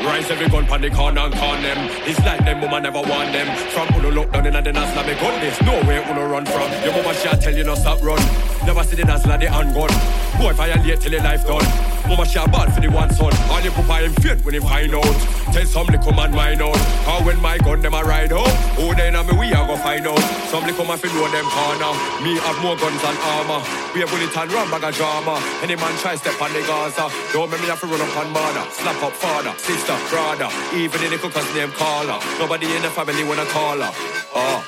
Rise 0.03 0.29
every 0.29 0.49
gun 0.49 0.65
pan 0.65 0.81
the 0.81 0.89
corner 0.89 1.21
and 1.21 1.33
con 1.33 1.61
them. 1.63 1.77
It's 2.05 2.19
like 2.25 2.43
them 2.43 2.61
woman 2.61 2.83
never 2.83 2.99
want 3.01 3.31
them. 3.31 3.47
From 3.71 3.87
Uno 3.95 4.11
look 4.11 4.31
down 4.31 4.45
in 4.45 4.53
the 4.53 4.71
Nasla 4.71 5.07
me 5.07 5.13
gun 5.15 5.39
this. 5.39 5.61
No 5.61 5.73
way 5.87 6.03
Uno 6.11 6.27
run 6.27 6.45
from. 6.45 6.69
Your 6.83 6.91
mama 6.93 7.13
shall 7.13 7.37
tell 7.37 7.55
you 7.55 7.63
no 7.63 7.75
stop 7.75 8.01
run. 8.03 8.52
Never 8.65 8.83
see 8.83 8.95
the 8.95 9.03
Nasla 9.03 9.39
the 9.39 9.49
handgun. 9.49 9.91
Boy 10.39 10.53
violate 10.53 10.99
till 11.01 11.11
the 11.11 11.19
life 11.19 11.45
done. 11.45 11.65
Mama 12.07 12.25
shall 12.25 12.47
bad 12.47 12.73
for 12.73 12.81
the 12.81 12.89
one 12.89 13.11
son. 13.13 13.31
All 13.51 13.61
you 13.61 13.71
papa 13.71 14.03
him 14.03 14.13
fear 14.19 14.35
when 14.43 14.53
he 14.55 14.59
find 14.59 14.93
out. 14.93 15.15
Tell 15.51 15.65
some 15.65 15.87
little 15.87 16.13
man 16.13 16.31
mine 16.31 16.61
out. 16.61 16.75
How 17.07 17.23
when 17.23 17.39
my 17.41 17.57
gun 17.57 17.81
them 17.81 17.93
a 17.93 18.03
ride 18.03 18.33
out. 18.33 18.47
Who 18.75 18.93
then 18.95 19.15
a 19.15 19.23
me 19.23 19.33
we 19.37 19.51
a 19.51 19.59
go 19.67 19.77
find 19.77 20.07
out. 20.07 20.19
Some 20.51 20.65
little 20.65 20.85
man 20.85 20.97
fi 20.97 21.07
know 21.11 21.27
them 21.31 21.47
corner. 21.47 21.93
Me 22.23 22.35
have 22.39 22.59
more 22.63 22.75
guns 22.75 23.03
and 23.03 23.17
armor. 23.35 23.63
We 23.95 24.03
a 24.03 24.07
bullet 24.07 24.35
and 24.35 24.51
run 24.51 24.69
bag 24.71 24.83
of 24.83 24.95
drama. 24.95 25.39
Any 25.63 25.75
man 25.75 25.95
try 25.99 26.15
step 26.15 26.41
on 26.41 26.51
the 26.51 26.61
Gaza. 26.67 27.07
Don't 27.31 27.49
make 27.51 27.61
me 27.61 27.67
have 27.67 27.79
to 27.79 27.87
run 27.87 28.01
up 28.01 28.17
on 28.17 28.31
mother. 28.31 28.63
Slap 28.71 29.01
up 29.03 29.13
father, 29.13 29.53
sister, 29.57 29.95
brother. 30.09 30.49
Even 30.75 30.99
the 30.99 31.09
little 31.09 31.29
cousin 31.29 31.55
name 31.55 31.71
caller. 31.71 32.19
Nobody 32.39 32.67
in 32.75 32.81
the 32.81 32.89
family 32.89 33.23
wanna 33.23 33.45
call 33.45 33.79
her. 33.79 33.91
Oh. 34.35 34.59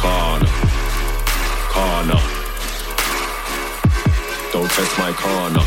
Corner. 0.00 0.48
Corner. 1.72 2.39
Don't 4.60 4.68
test 4.72 4.98
my 4.98 5.10
corner. 5.12 5.64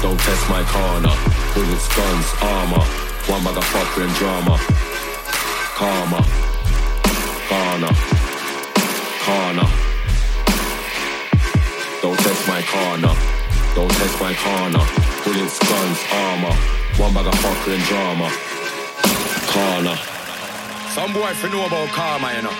Don't 0.00 0.20
test 0.20 0.48
my 0.48 0.62
corner. 0.62 1.10
Bullets, 1.54 1.88
guns, 1.90 2.28
armor. 2.40 2.84
One 3.26 3.42
fuckery 3.42 4.04
and 4.06 4.14
drama. 4.14 4.54
Karma. 5.74 6.22
Corner. 7.50 7.92
Corner. 9.26 9.68
Don't 12.00 12.18
test 12.20 12.46
my 12.46 12.62
corner. 12.62 13.12
Don't 13.74 13.90
test 13.90 14.20
my 14.20 14.32
corner. 14.46 14.84
Bullets, 15.24 15.58
guns, 15.58 15.98
armor. 16.12 16.54
One 16.94 17.16
of 17.16 17.34
fuckery 17.42 17.82
drama. 17.90 18.30
Corner. 19.50 19.96
Some 20.94 21.12
boy 21.12 21.34
fi 21.34 21.48
know 21.50 21.66
about 21.66 21.88
karma, 21.88 22.34
you 22.34 22.42
know. 22.42 22.54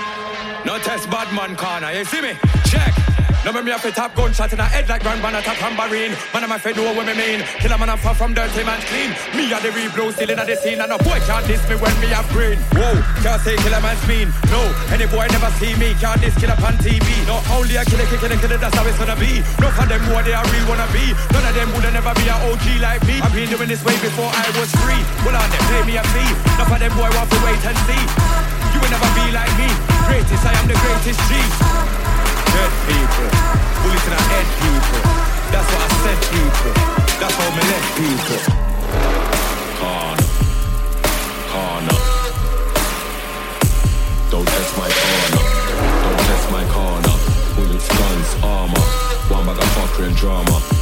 No 0.67 0.77
test 0.81 1.09
bad 1.09 1.33
man 1.33 1.55
corner, 1.55 1.93
you 1.93 2.05
see 2.05 2.21
me? 2.21 2.33
Check. 2.67 3.08
No 3.49 3.55
me 3.57 3.65
me 3.65 3.73
have 3.73 3.81
a 3.81 3.89
top 3.89 4.13
gunshot 4.13 4.53
in 4.53 4.61
a 4.61 4.69
head 4.69 4.85
like 4.93 5.01
Grand 5.01 5.25
Ban 5.25 5.33
attack 5.33 5.57
tambourine. 5.57 6.13
Man 6.37 6.45
I'm 6.45 6.53
a 6.53 6.61
fi 6.61 6.77
know 6.77 6.93
what 6.93 7.09
me 7.09 7.17
mean. 7.17 7.41
Kill 7.65 7.73
a 7.73 7.81
man 7.81 7.89
I'm 7.89 7.97
far 7.97 8.13
from 8.13 8.37
dirty 8.37 8.61
man 8.61 8.77
clean. 8.93 9.09
Me 9.33 9.49
a 9.49 9.57
the 9.65 9.73
real 9.73 9.89
blue 9.97 10.13
still 10.13 10.29
in 10.29 10.37
the 10.37 10.53
scene 10.53 10.77
and 10.77 10.93
no 10.93 11.01
boy 11.01 11.17
can't 11.25 11.49
diss 11.49 11.65
me 11.65 11.81
when 11.81 11.97
me 11.97 12.13
have 12.13 12.29
green. 12.29 12.61
Whoa, 12.77 12.93
can't 13.25 13.41
say 13.41 13.57
kill 13.57 13.73
a 13.73 13.81
man's 13.81 14.05
mean. 14.05 14.29
No, 14.53 14.61
any 14.93 15.09
boy 15.09 15.25
never 15.33 15.49
see 15.57 15.73
me 15.81 15.97
can't 15.97 16.21
diss 16.21 16.37
kill 16.37 16.53
up 16.53 16.61
on 16.61 16.77
TV. 16.85 17.01
No, 17.25 17.41
only 17.57 17.81
a 17.81 17.89
killer, 17.89 18.05
killer, 18.13 18.37
killer, 18.37 18.61
that's 18.61 18.77
how 18.77 18.85
it's 18.85 19.01
gonna 19.01 19.17
be. 19.17 19.41
No 19.65 19.73
for 19.73 19.89
them 19.89 20.05
boy 20.13 20.21
they 20.29 20.37
are 20.37 20.45
real 20.53 20.69
wanna 20.69 20.85
be. 20.93 21.17
None 21.33 21.49
of 21.49 21.57
them 21.57 21.73
would 21.73 21.89
never 21.89 22.13
be 22.21 22.29
an 22.29 22.37
OG 22.53 22.85
like 22.85 23.01
me. 23.09 23.17
I've 23.25 23.33
been 23.33 23.49
doing 23.49 23.73
this 23.73 23.81
way 23.81 23.97
before 24.05 24.29
I 24.29 24.45
was 24.61 24.69
free. 24.85 25.01
Well 25.25 25.41
on 25.41 25.49
them 25.49 25.65
pay 25.73 25.89
me 25.89 25.97
a 25.97 26.05
fee. 26.13 26.33
No 26.61 26.69
for 26.69 26.77
them 26.77 26.93
boy 27.01 27.09
want 27.17 27.33
to 27.33 27.39
wait 27.49 27.65
and 27.65 27.81
see. 27.89 28.05
You 28.77 28.79
will 28.85 28.93
never 28.93 29.09
be 29.17 29.33
like 29.33 29.57
me. 29.57 29.73
Greatest, 30.05 30.45
I 30.45 30.53
am 30.53 30.69
the 30.69 30.77
greatest 30.85 31.21
G. 31.33 32.18
Dead 32.55 32.73
people, 32.89 33.29
bullets 33.83 34.07
in 34.09 34.13
the 34.15 34.23
head 34.31 34.49
people. 34.63 35.01
That's 35.53 35.69
what 35.73 35.81
I 35.81 35.91
said, 36.03 36.19
people. 36.33 36.73
That's 37.21 37.37
how 37.41 37.51
me 37.57 37.63
left 37.73 37.89
people. 37.99 38.41
Corner, 39.81 40.29
corner. 41.53 41.99
Don't 44.31 44.49
test 44.49 44.73
my 44.77 44.89
corner. 45.01 45.43
Don't 46.05 46.21
test 46.29 46.47
my 46.51 46.65
corner. 46.73 47.15
Bullets, 47.57 47.89
guns, 47.89 48.31
armor. 48.43 48.85
One 49.31 49.49
and 50.07 50.17
drama. 50.17 50.78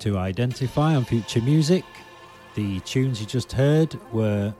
To 0.00 0.18
Identify 0.18 0.94
on 0.94 1.04
Future 1.04 1.40
Music. 1.40 1.84
The 2.54 2.80
tunes 2.80 3.20
you 3.20 3.26
just 3.26 3.52
heard 3.52 3.98
were 4.12 4.54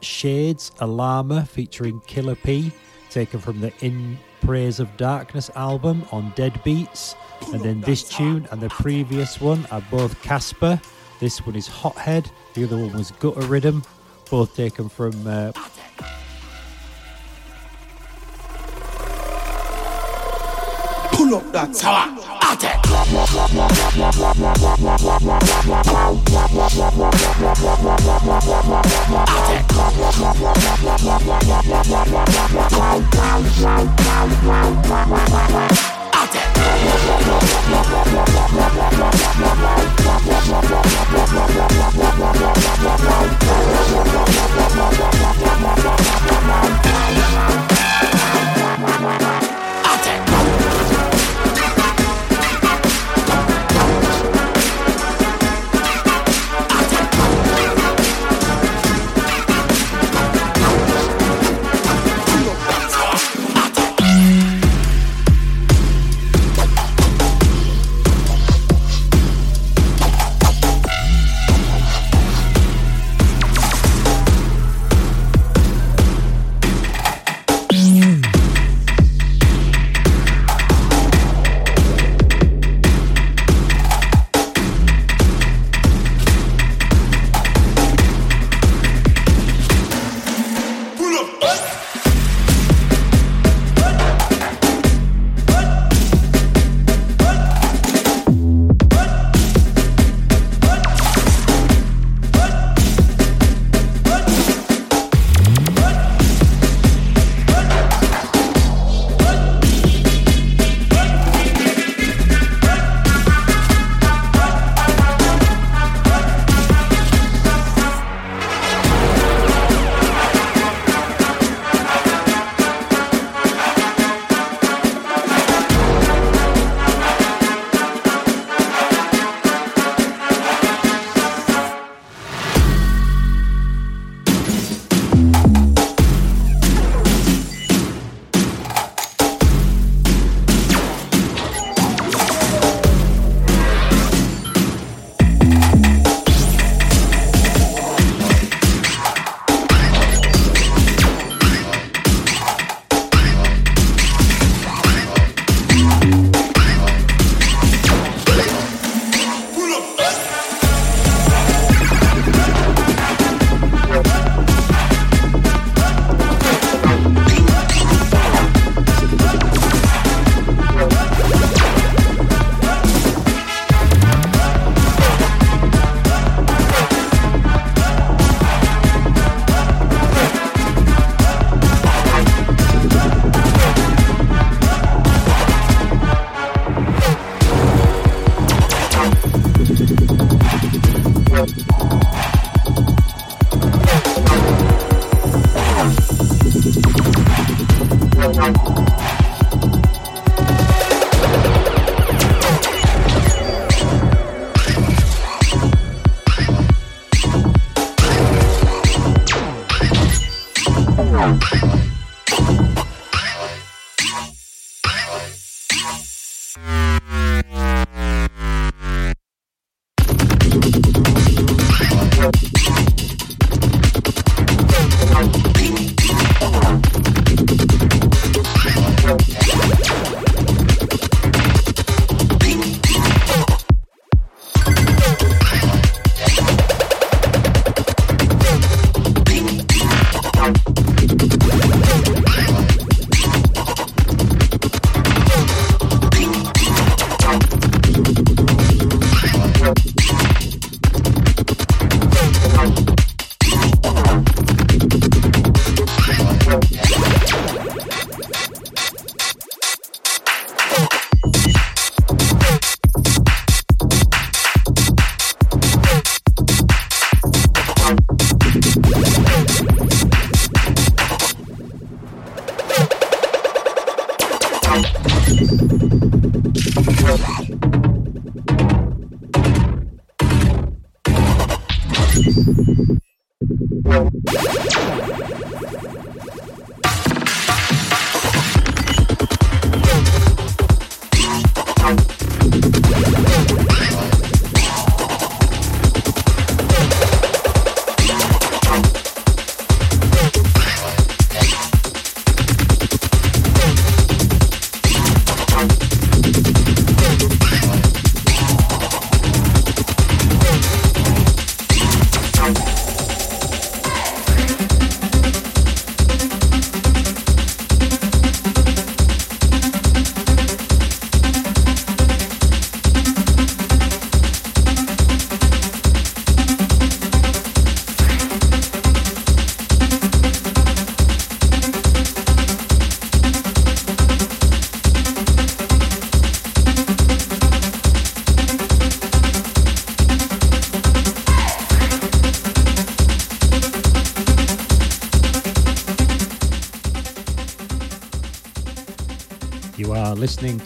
Shades 0.00 0.70
Alarma 0.78 1.46
featuring 1.46 2.00
Killa 2.06 2.36
P, 2.36 2.72
taken 3.10 3.40
from 3.40 3.60
the 3.60 3.72
In 3.84 4.18
Praise 4.40 4.78
of 4.80 4.96
Darkness 4.96 5.50
album 5.54 6.06
on 6.12 6.32
Deadbeats. 6.32 7.14
And 7.52 7.62
then 7.62 7.80
this 7.80 8.08
tune 8.08 8.48
and 8.50 8.60
the 8.60 8.68
previous 8.68 9.40
one 9.40 9.66
are 9.70 9.82
both 9.90 10.22
Caspa. 10.22 10.82
This 11.20 11.44
one 11.44 11.56
is 11.56 11.66
Hothead, 11.66 12.30
the 12.54 12.64
other 12.64 12.76
one 12.76 12.92
was 12.92 13.10
Gutter 13.10 13.42
Riddim, 13.42 13.84
both 14.30 14.54
taken 14.54 14.88
from 14.88 15.26
uh, 15.26 15.52
Pull 21.12 21.34
up 21.34 21.52
that 21.52 21.74
tower 21.74 22.25
party. 22.58 22.86
Wow. 49.06 49.35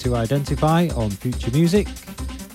To 0.01 0.17
Identify 0.17 0.89
on 0.97 1.11
Future 1.11 1.51
Music. 1.51 1.87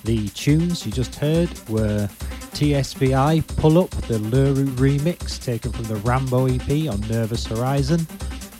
The 0.03 0.29
tunes 0.29 0.84
you 0.84 0.91
just 0.91 1.13
heard 1.13 1.47
were 1.69 2.10
TSVI 2.53 3.45
Pull 3.58 3.77
Up, 3.77 3.91
the 3.91 4.17
Luru 4.17 4.65
remix 4.77 5.43
taken 5.43 5.71
from 5.71 5.84
the 5.84 5.97
Rambo 5.97 6.47
EP 6.47 6.91
on 6.91 6.99
Nervous 7.01 7.45
Horizon. 7.45 8.08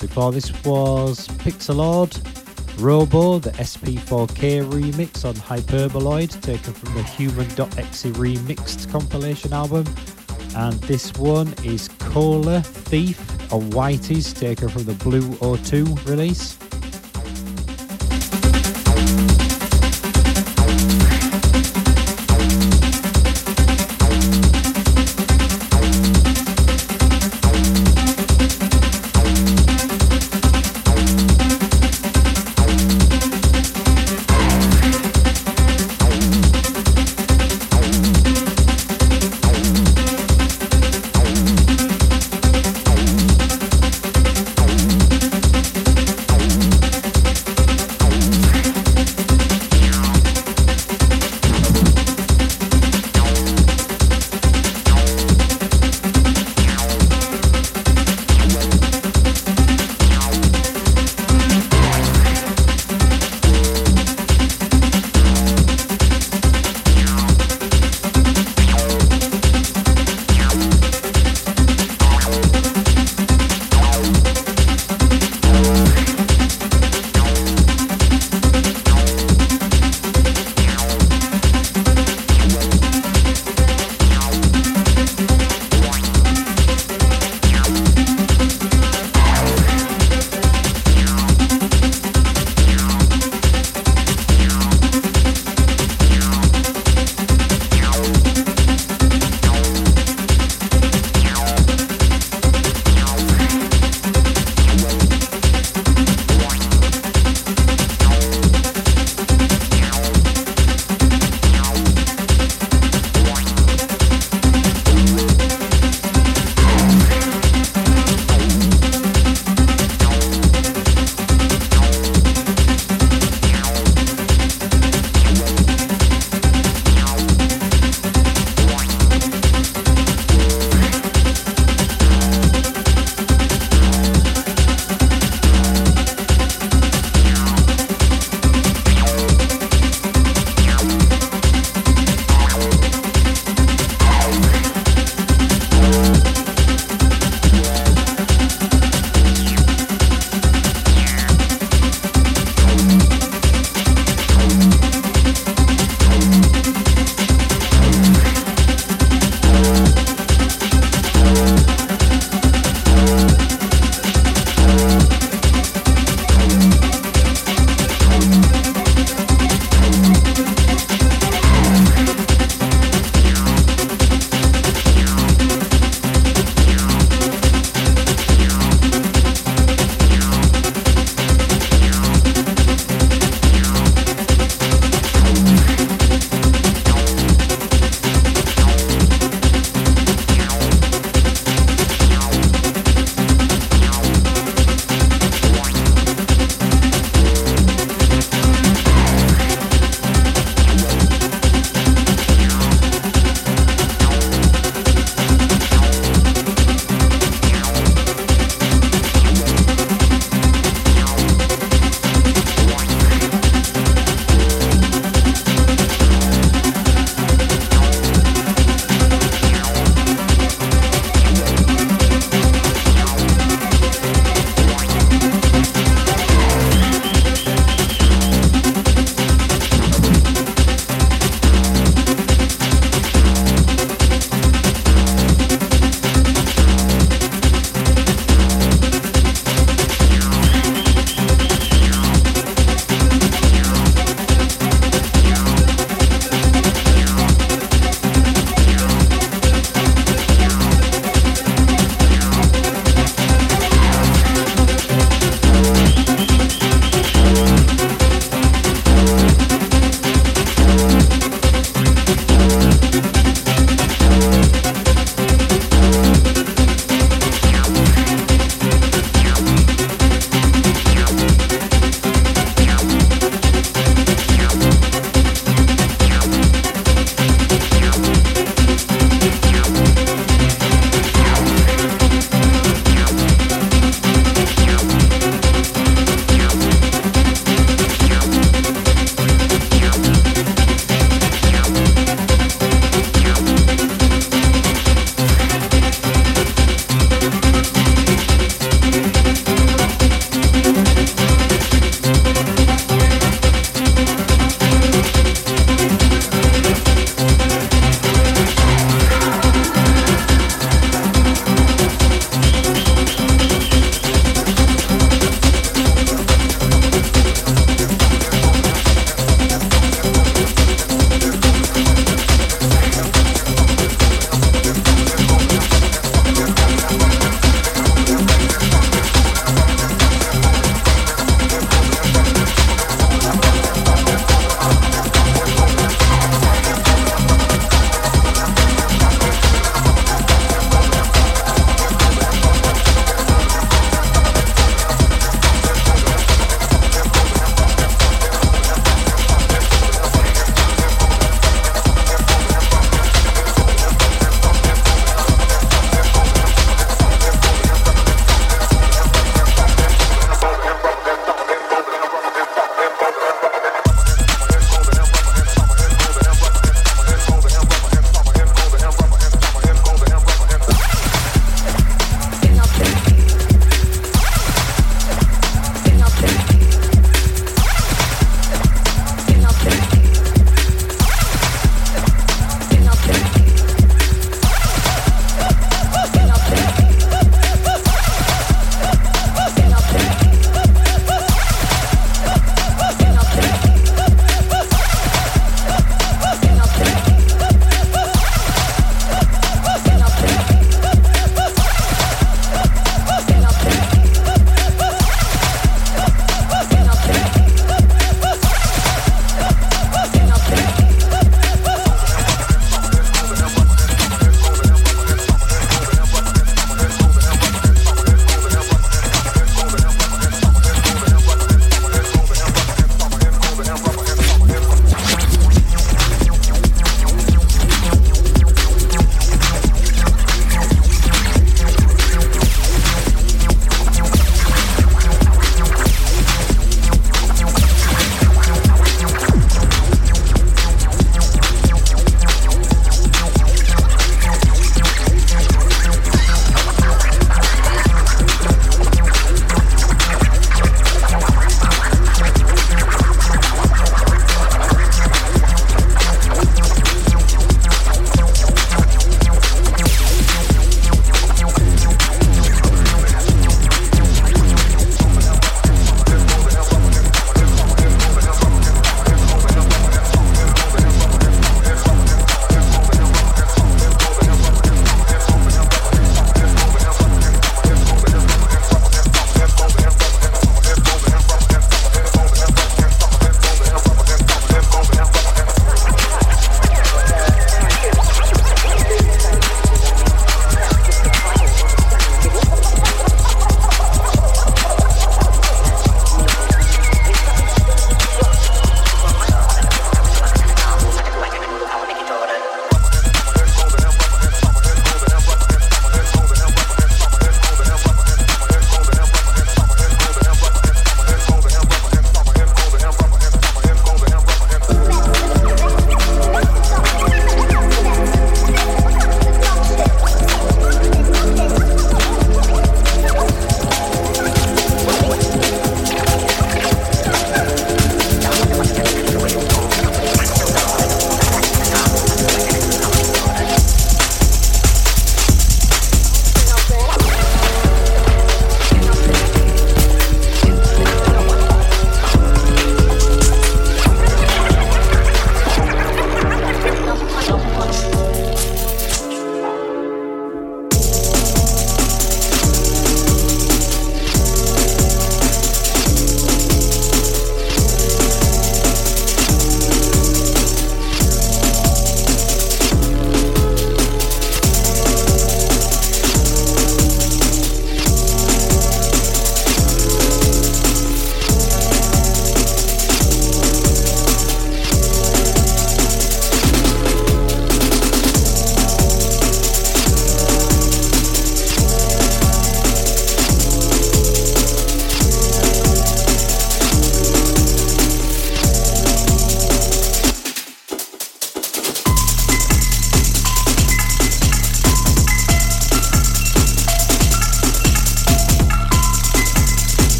Before 0.00 0.32
this 0.32 0.50
was 0.64 1.28
Pixelord, 1.28 2.20
Robo, 2.80 3.38
the 3.38 3.52
SP4K 3.52 4.68
remix 4.68 5.24
on 5.24 5.34
Hyperboloid 5.34 6.40
taken 6.40 6.72
from 6.72 6.94
the 6.94 7.04
Human.exe 7.04 8.06
remixed 8.06 8.90
compilation 8.90 9.52
album. 9.52 9.86
And 10.56 10.74
this 10.82 11.12
one 11.14 11.48
is 11.64 11.88
Koehler 11.88 12.66
Thief 12.66 13.20
on 13.52 13.70
Whities 13.70 14.36
taken 14.36 14.68
from 14.68 14.84
the 14.84 14.94
Blue 14.94 15.22
O2 15.36 16.08
release. 16.08 16.58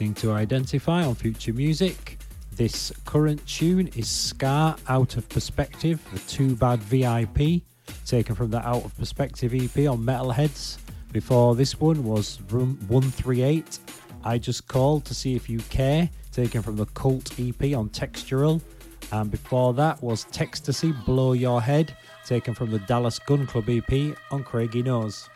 Listening 0.00 0.14
to 0.14 0.32
Identify 0.32 1.04
on 1.04 1.14
Future 1.14 1.52
Music. 1.52 2.18
This 2.52 2.90
current 3.04 3.46
tune 3.46 3.88
is 3.88 4.08
Scar 4.08 4.74
Out 4.88 5.18
of 5.18 5.28
Perspective, 5.28 6.00
the 6.10 6.18
Too 6.20 6.56
Bad 6.56 6.78
VIP, 6.78 7.60
taken 8.06 8.34
from 8.34 8.50
the 8.50 8.66
Out 8.66 8.82
of 8.82 8.96
Perspective 8.96 9.52
EP 9.52 9.86
on 9.86 9.98
Metalheadz. 9.98 10.78
Before 11.12 11.54
this 11.54 11.78
one 11.78 12.02
was 12.02 12.40
Room 12.48 12.78
138, 12.88 13.78
I 14.24 14.38
Just 14.38 14.66
Called 14.68 15.04
to 15.04 15.12
See 15.12 15.34
If 15.36 15.50
You 15.50 15.58
Care, 15.68 16.08
taken 16.32 16.62
from 16.62 16.76
the 16.76 16.86
Cult 16.86 17.38
EP 17.38 17.76
on 17.76 17.90
Textural. 17.90 18.62
And 19.12 19.30
before 19.30 19.74
that 19.74 20.02
was 20.02 20.24
Textasy 20.32 20.94
Blow 21.04 21.34
Your 21.34 21.60
Head, 21.60 21.94
taken 22.24 22.54
from 22.54 22.70
the 22.70 22.78
Dallas 22.78 23.18
Gun 23.18 23.46
Club 23.46 23.68
EP 23.68 24.16
on 24.30 24.44
Craigie 24.44 24.82
Knowes. 24.82 25.28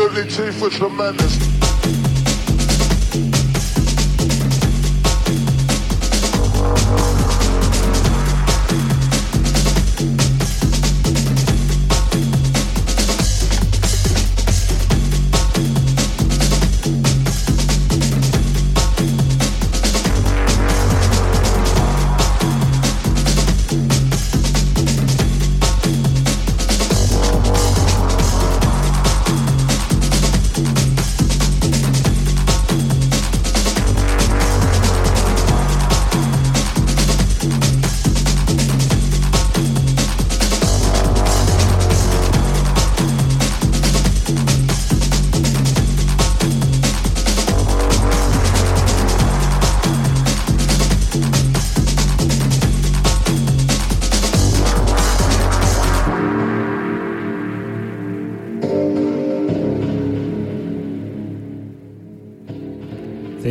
Absolutely 0.00 0.30
too 0.30 0.52
for 0.52 0.70
tremendous. 0.70 1.47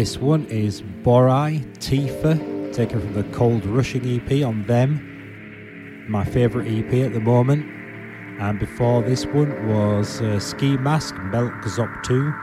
This 0.08 0.20
one 0.20 0.45
is 0.45 0.84
Borai 1.03 1.66
Teefa, 1.80 2.74
taken 2.74 3.01
from 3.01 3.14
the 3.14 3.26
Cold 3.36 3.66
Rushing 3.66 4.05
EP 4.08 4.41
on 4.41 4.66
Them, 4.66 6.05
my 6.08 6.24
favourite 6.24 6.66
EP 6.66 6.93
at 7.05 7.12
the 7.12 7.20
moment. 7.20 7.66
And 8.39 8.58
before 8.58 9.01
this 9.01 9.26
one 9.26 9.68
was 9.68 10.22
uh, 10.22 10.39
Skee 10.39 10.78
Mask 10.78 11.14
Melk 11.24 11.51
Zop 11.64 12.03
2, 12.03 12.34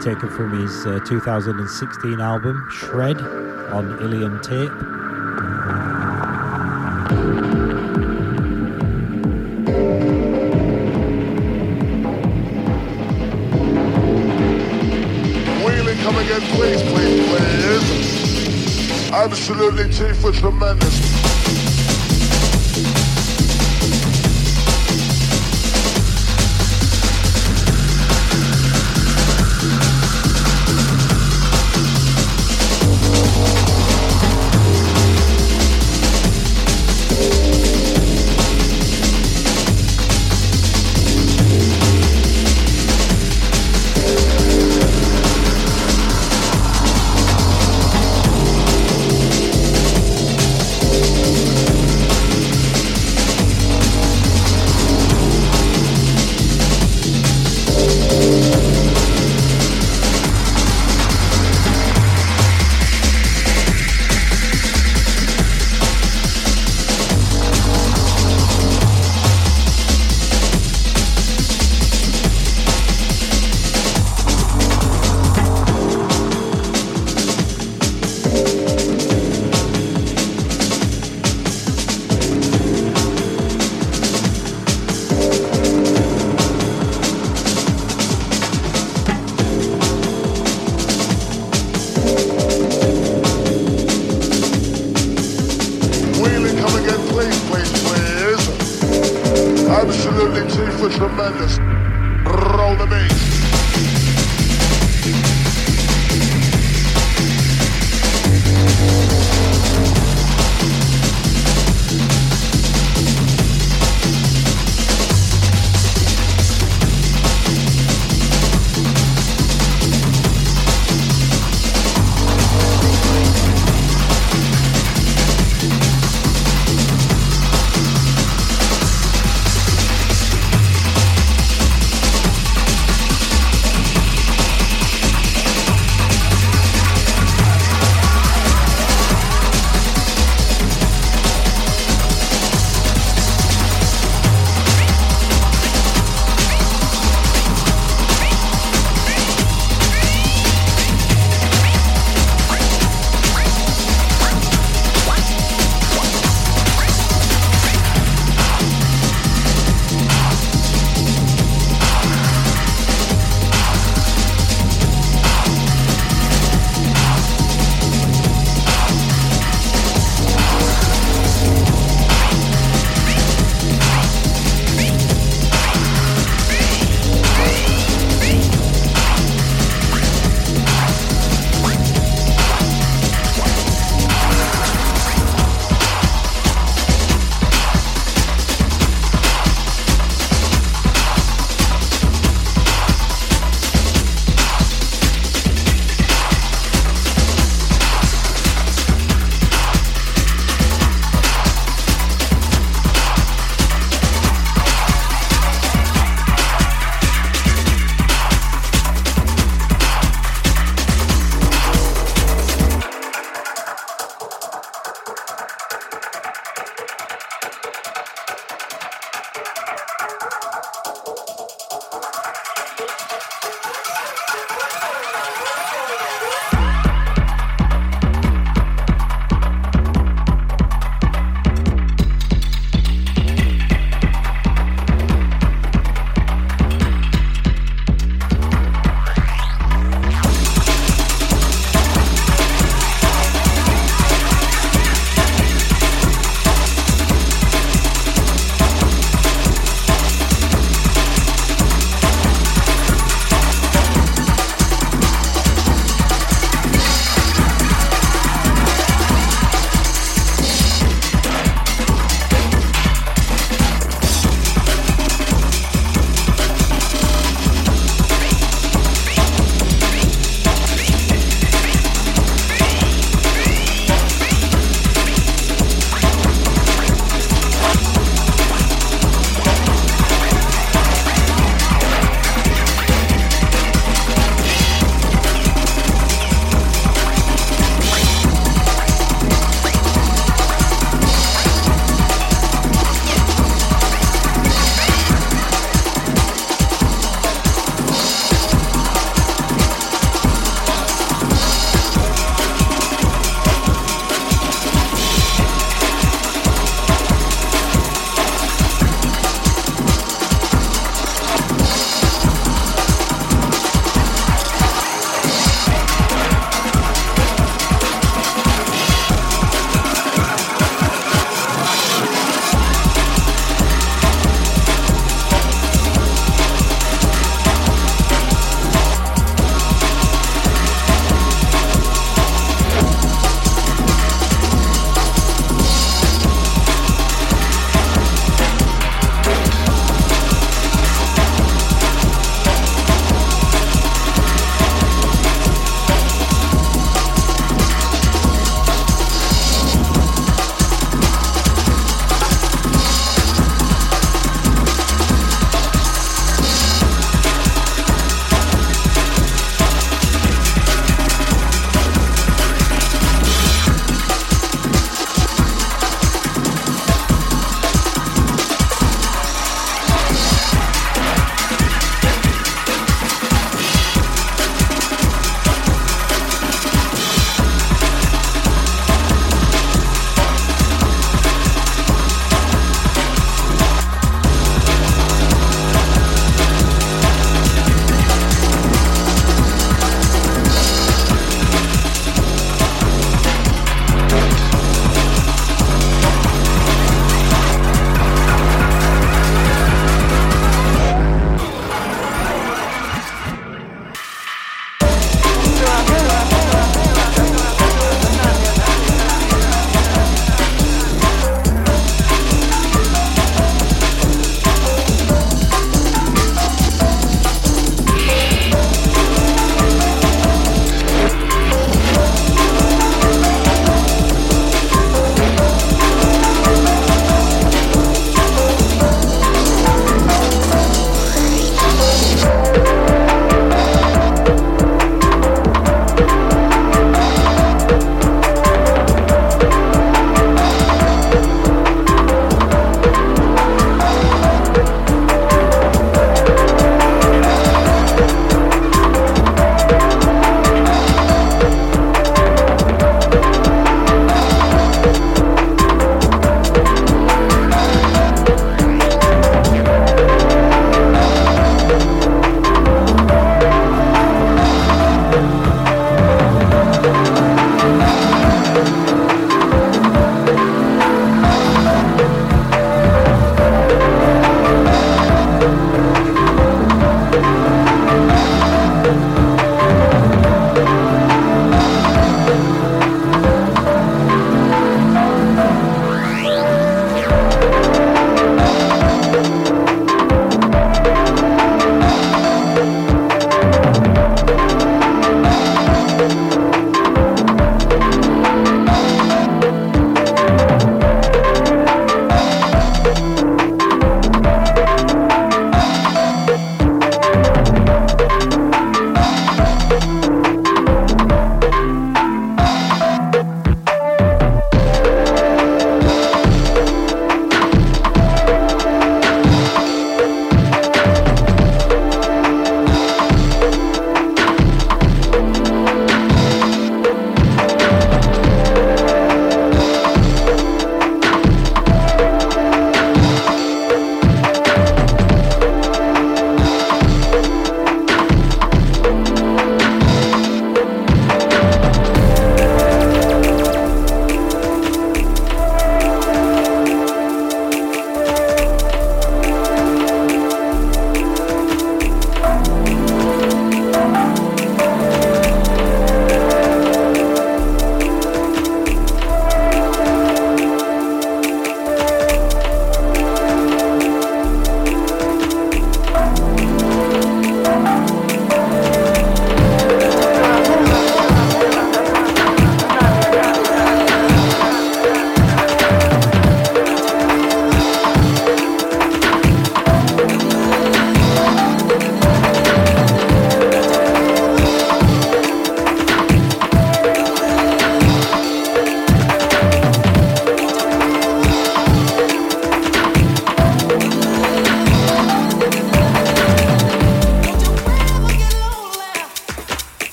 taken 0.00 0.30
from 0.30 0.62
his 0.62 0.86
uh, 0.86 1.00
2016 1.06 2.22
album 2.22 2.66
Shred 2.70 3.18
on 3.20 4.02
Ilian 4.02 4.40
Tape. 4.40 5.09
Absolutely 19.50 19.92
too 19.92 20.14
for 20.14 20.30
tremendous. 20.30 21.59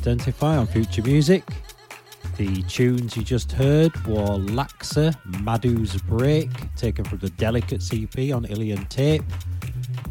Identify 0.00 0.56
on 0.56 0.66
Future 0.66 1.02
Music. 1.02 1.44
The 2.38 2.62
tunes 2.62 3.18
you 3.18 3.22
just 3.22 3.52
heard 3.52 3.94
were 4.06 4.38
Laksa, 4.38 5.14
Madu's 5.42 6.00
Break, 6.00 6.48
taken 6.74 7.04
from 7.04 7.18
the 7.18 7.28
Delicate 7.28 7.82
CP 7.82 8.34
on 8.34 8.46
Ilian 8.46 8.86
Tape. 8.86 9.22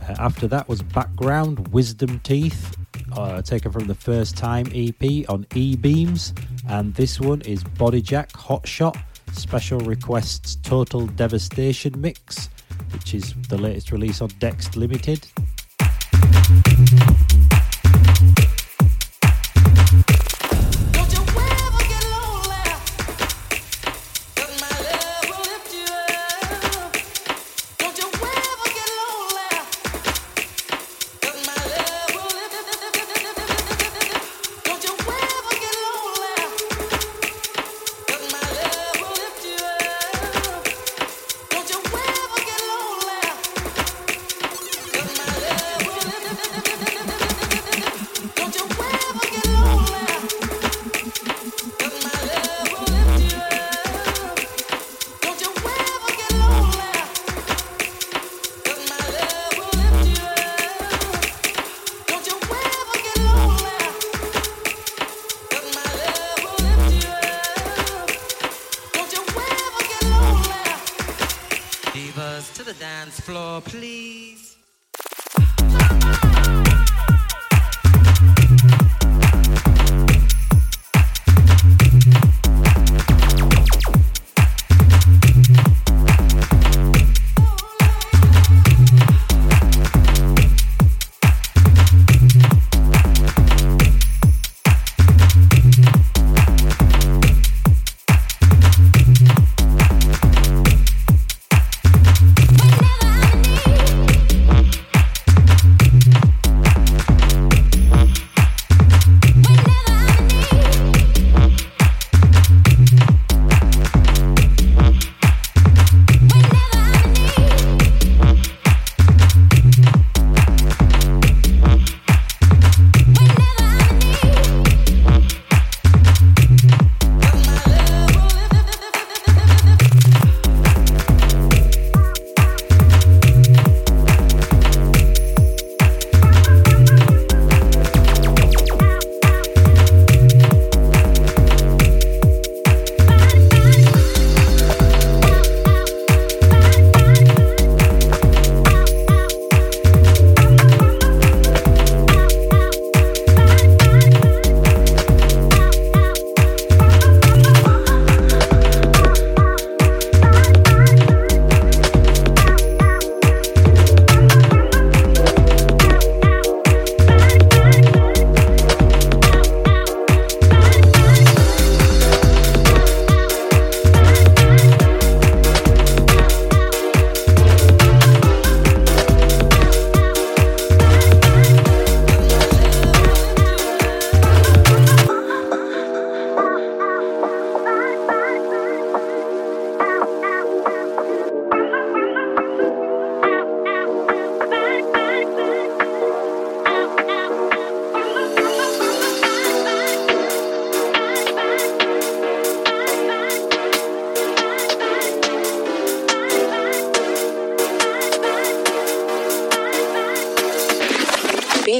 Uh, 0.07 0.15
after 0.19 0.47
that 0.47 0.69
was 0.69 0.83
Bakground, 0.83 1.69
Wisdom 1.69 2.19
Teeth, 2.19 2.77
uh, 3.13 3.41
taken 3.41 3.71
from 3.71 3.87
the 3.87 3.95
First 3.95 4.37
Time 4.37 4.67
EP 4.75 5.27
on 5.27 5.47
E 5.55 5.75
Beams. 5.75 6.35
And 6.67 6.93
this 6.93 7.19
one 7.19 7.41
is 7.41 7.63
Bodyjack 7.63 8.35
Hot 8.35 8.67
Shot, 8.67 8.95
Special 9.31 9.79
Requests 9.79 10.57
Total 10.57 11.07
Devastation 11.07 11.99
Mix, 11.99 12.49
which 12.93 13.15
is 13.15 13.33
the 13.49 13.57
latest 13.57 13.91
release 13.91 14.21
on 14.21 14.29
Dext 14.29 14.75
Limited. 14.75 15.25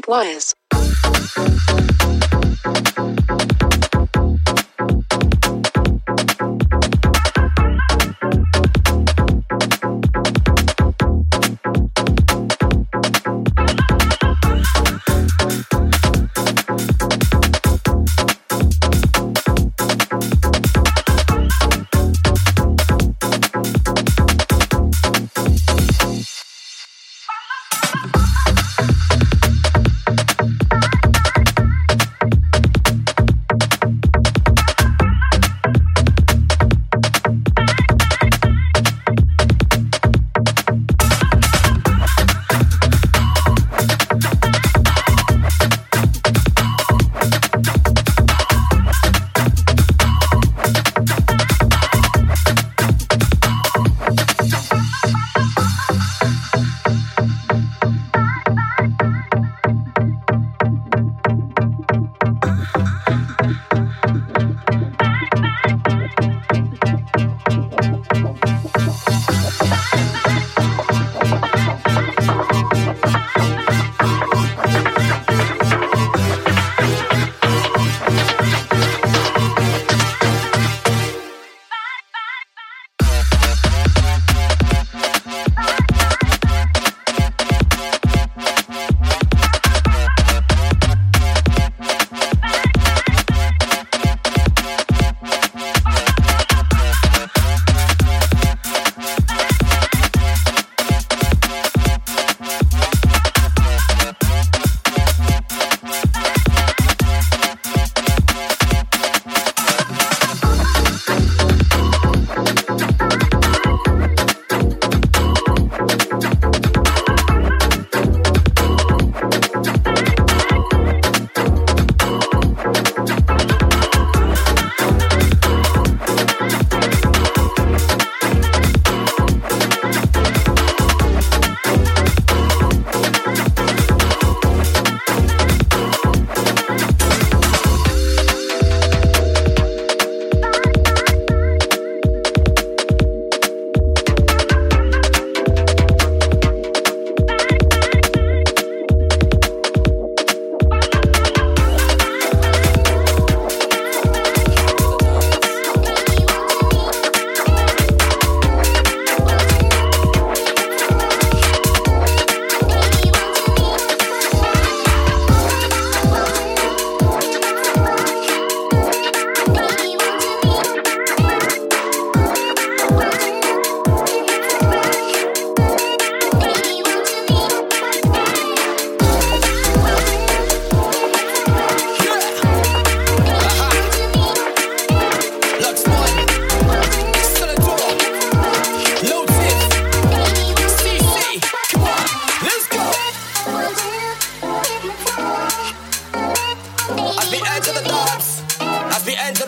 was. 0.09 0.48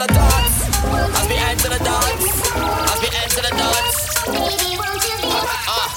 Wires. 0.10 1.62
to 1.62 1.70
the 1.70 1.78
dance. 1.78 2.56
I'll 2.56 3.02
be 3.02 3.10
end 3.14 3.32
to 3.38 3.42
the 3.42 3.54
dance. 3.54 3.98
Ah, 5.68 5.90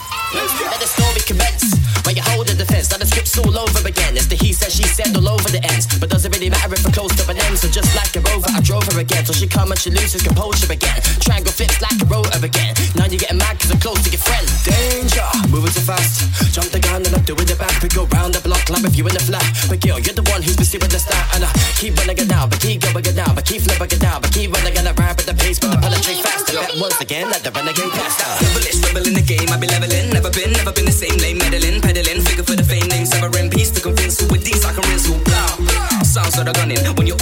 let 0.70 0.80
the 0.80 0.86
story 0.86 1.22
commence. 1.24 1.72
When 2.04 2.16
you 2.16 2.22
hold 2.22 2.48
the 2.48 2.54
defense, 2.54 2.90
now 2.90 2.98
the 2.98 3.06
script's 3.06 3.38
all 3.38 3.56
over 3.56 3.80
again. 3.88 4.16
It's 4.16 4.26
the 4.26 4.36
he 4.36 4.52
said, 4.52 4.72
she 4.72 4.84
said 4.84 5.16
all 5.16 5.28
over 5.28 5.48
the 5.48 5.64
ends. 5.64 5.88
But 5.98 6.10
doesn't 6.10 6.30
really 6.36 6.50
matter 6.50 6.74
if 6.74 6.84
we're 6.84 6.92
close 6.92 7.16
to 7.16 7.24
an 7.30 7.38
end. 7.48 7.56
So 7.56 7.68
just 7.68 7.88
like 7.96 8.12
a 8.16 8.20
rover, 8.20 8.50
I 8.52 8.60
drove 8.60 8.84
her 8.92 9.00
again. 9.00 9.24
So 9.24 9.32
she 9.32 9.46
come 9.48 9.72
and 9.72 9.80
she 9.80 9.90
loses 9.90 10.20
composure 10.20 10.70
again. 10.70 11.00
Triangle 11.24 11.52
flips 11.52 11.80
like 11.80 11.96
a 11.96 12.04
rotor 12.04 12.44
again. 12.44 12.76
Now 12.96 13.08
you're 13.08 13.24
getting 13.24 13.38
mad 13.40 13.58
cause 13.58 13.72
I'm 13.72 13.80
close 13.80 14.04
to 14.04 14.10
your 14.12 14.20
friend. 14.20 14.44
Danger, 14.68 15.24
moving 15.48 15.72
too 15.72 15.80
fast. 15.80 16.28
Jump 16.52 16.68
the 16.68 16.80
gun 16.80 17.00
and 17.08 17.14
I'm 17.16 17.24
doing 17.24 17.48
it 17.48 17.58
back. 17.58 17.72
We 17.80 17.88
go 17.88 18.04
round 18.12 18.34
the 18.36 18.44
block 18.44 18.53
if 18.86 18.96
you 18.96 19.04
in 19.06 19.14
the 19.14 19.24
flat. 19.24 19.44
But 19.68 19.80
girl, 19.80 19.98
you're 19.98 20.14
the 20.16 20.26
one 20.30 20.42
who's 20.42 20.56
busy 20.56 20.78
with 20.78 20.90
the 20.90 20.98
start. 20.98 21.24
And 21.34 21.44
I 21.44 21.50
keep 21.80 21.96
running 21.96 22.18
it 22.18 22.28
down, 22.28 22.48
but 22.48 22.60
keep 22.60 22.82
going 22.82 23.04
it 23.04 23.16
down, 23.16 23.34
but 23.34 23.44
keep 23.44 23.62
flipping 23.62 23.90
it 23.90 24.00
down, 24.00 24.20
but 24.20 24.30
keep 24.32 24.52
running 24.52 24.74
it 24.74 24.84
around 24.84 25.16
with 25.16 25.26
the 25.26 25.34
pace. 25.34 25.58
But 25.58 25.76
I 25.76 25.80
penetrate 25.80 26.20
faster. 26.20 26.58
Bet 26.58 26.76
once 26.76 27.00
again, 27.00 27.30
let 27.30 27.42
the 27.42 27.50
renegade 27.50 27.92
pass 27.92 28.14
down. 28.20 28.34
Rebelish, 28.42 28.80
rebel 28.84 29.04
in 29.06 29.14
the 29.14 29.24
game, 29.24 29.48
I 29.48 29.56
be 29.56 29.66
leveling. 29.66 30.10
Never 30.10 30.30
been, 30.30 30.52
never 30.52 30.72
been 30.72 30.86
the 30.86 30.96
same 30.96 31.16
lane. 31.18 31.38
Meddling, 31.38 31.80
peddling, 31.80 32.20
figure 32.22 32.44
for 32.44 32.56
the 32.56 32.66
fame 32.66 32.88
name. 32.88 33.06
Severing 33.06 33.50
peace 33.50 33.70
to 33.72 33.80
convince 33.80 34.20
who 34.20 34.28
with 34.28 34.44
these 34.44 34.64
I 34.64 34.72
can 34.72 34.84
rinse 34.90 35.06
who 35.06 35.16
blow. 35.24 36.02
Sounds 36.02 36.38
of 36.38 36.44
the 36.46 36.52
gunning. 36.52 36.78
When 36.96 37.06
you're 37.06 37.13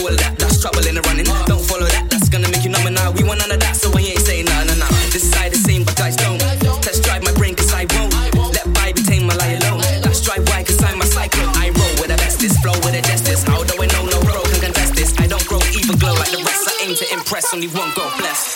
impress, 17.42 17.54
only 17.54 17.68
one 17.68 17.92
God 17.94 18.18
bless. 18.18 18.51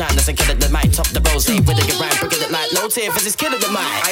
As 0.00 0.28
I'm 0.28 0.36
killing 0.36 0.60
the 0.60 0.68
mic. 0.68 0.92
Top 0.92 1.08
the 1.08 1.20
rose, 1.26 1.48
with 1.48 1.70
a 1.70 1.82
good 1.82 1.98
rhyme. 1.98 2.14
Bringing 2.20 2.46
it 2.46 2.52
like 2.52 2.72
low 2.72 2.86
tier, 2.86 3.10
cause 3.10 3.26
it's 3.26 3.34
killing 3.34 3.58
the 3.58 3.68
mic. 3.68 4.07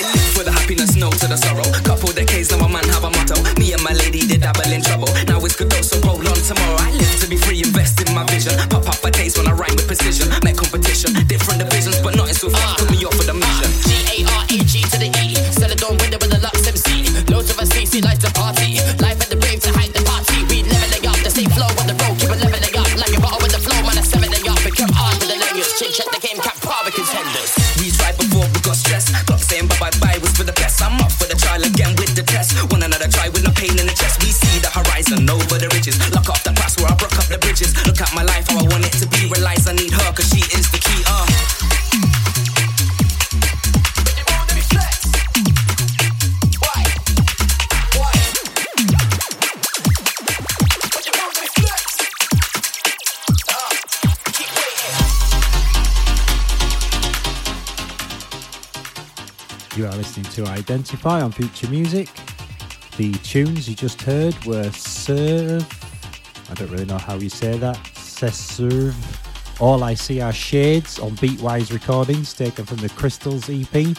Identify 60.69 61.23
on 61.23 61.31
Future 61.31 61.69
Music. 61.69 62.09
The 62.97 63.13
tunes 63.13 63.69
you 63.69 63.77
just 63.77 64.03
heard 64.03 64.35
were 64.45 64.65
Cesrv, 64.65 65.63
I 66.51 66.55
don't 66.55 66.69
really 66.73 66.87
know 66.87 66.99
how 66.99 67.15
you 67.15 67.29
say 67.29 67.57
that, 67.57 67.77
Cesrv. 67.95 68.93
All 69.61 69.85
I 69.85 69.95
See 69.95 70.21
Are 70.21 70.33
Shades 70.33 70.99
on 70.99 71.13
Beatwise 71.13 71.73
Recordings, 71.73 72.35
taken 72.35 72.65
from 72.65 72.79
the 72.79 72.89
Crystals 72.89 73.49
EP. 73.49 73.97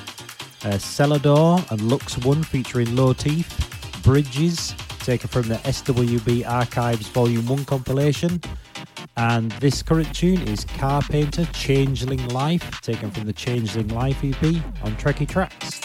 Uh, 0.66 0.78
Cellardore 0.78 1.60
and 1.72 1.80
LuxOne 1.84 2.44
featuring 2.44 2.88
Lotif. 2.88 3.48
Bridges, 4.04 4.76
taken 5.00 5.30
from 5.30 5.44
the 5.44 5.56
SWB 5.64 6.46
Archives 6.46 7.08
Volume 7.08 7.48
1 7.48 7.64
compilation. 7.64 8.42
And 9.16 9.54
this 9.54 9.82
current 9.82 10.14
tune 10.14 10.46
is 10.50 10.66
Carpainter 10.66 11.50
Changeling 11.54 12.28
Life, 12.28 12.82
taken 12.82 13.10
from 13.10 13.24
the 13.24 13.32
Changeling 13.32 13.88
Life 13.88 14.22
EP 14.22 14.44
on 14.84 14.98
Trekkie 14.98 15.28
Trax. 15.28 15.77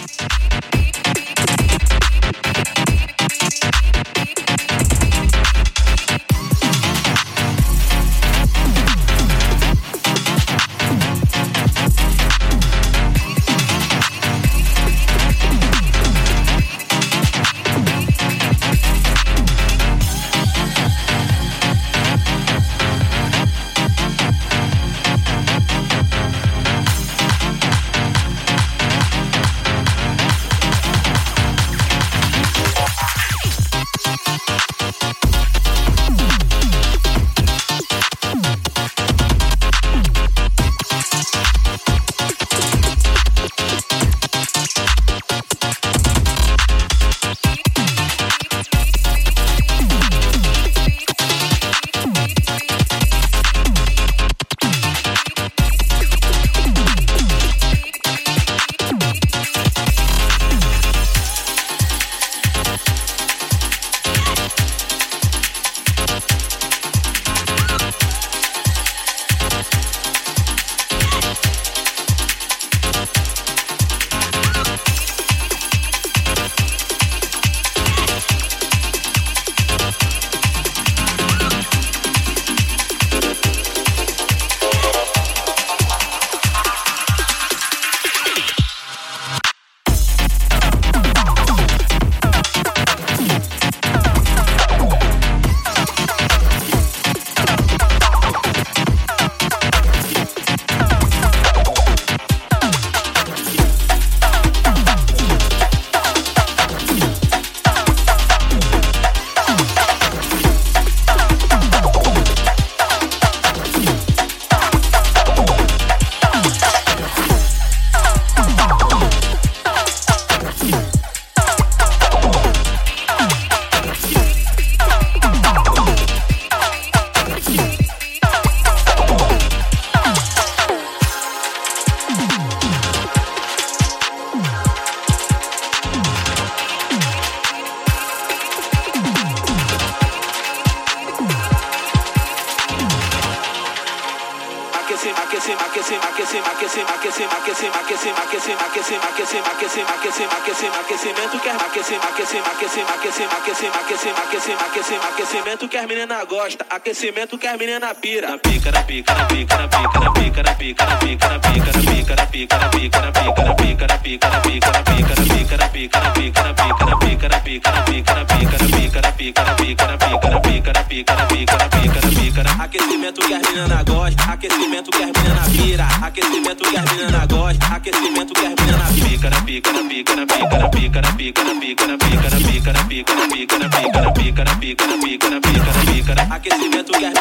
Aquecimento 156.76 157.38
que 157.38 157.46
as 157.46 157.58
meninas 157.58 157.96
pira. 157.98 158.30
Na 158.30 158.38
pica, 158.38 158.70
na 158.70 158.82
pica, 158.82 159.14
na 159.14 159.24
pica, 159.26 159.51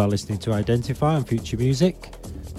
are 0.00 0.08
listening 0.08 0.38
to 0.38 0.52
Identify 0.52 1.16
and 1.16 1.28
Future 1.28 1.58
Music. 1.58 1.94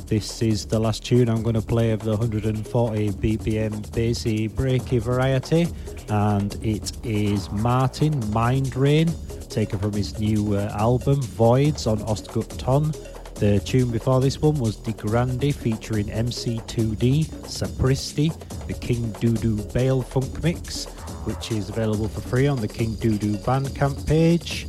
This 0.06 0.44
is 0.44 0.66
the 0.68 0.78
last 0.78 1.04
tune 1.04 1.28
I'm 1.28 1.42
going 1.42 1.56
to 1.56 1.62
play 1.62 1.92
of 1.92 2.04
the 2.04 2.12
140 2.12 3.10
BPM 3.12 3.92
bassy 3.96 4.48
breaky 4.48 5.00
variety, 5.00 5.68
and 6.10 6.54
it 6.64 6.92
is 7.04 7.52
Martyn 7.52 8.30
Mind 8.32 8.76
Rain, 8.76 9.12
taken 9.50 9.80
from 9.80 9.94
his 9.94 10.20
new 10.20 10.56
uh, 10.56 10.76
album 10.78 11.20
Voids 11.22 11.88
on 11.88 11.98
Ostgut 12.00 12.58
Ton. 12.60 12.92
The 13.36 13.60
tune 13.66 13.90
before 13.90 14.22
this 14.22 14.40
one 14.40 14.60
was 14.60 14.76
De 14.76 14.92
Grandi 14.94 15.52
featuring 15.52 16.08
MC2D, 16.08 17.26
Sapristi, 17.48 18.32
the 18.68 18.74
King 18.74 19.12
Doudou 19.14 19.58
Baile 19.74 20.04
Funk 20.06 20.44
Mix, 20.44 20.86
which 21.26 21.52
is 21.52 21.70
available 21.70 22.08
for 22.08 22.22
free 22.22 22.48
on 22.48 22.62
the 22.62 22.68
King 22.68 22.92
Doudou 22.96 23.38
Bandcamp 23.44 24.06
page. 24.06 24.68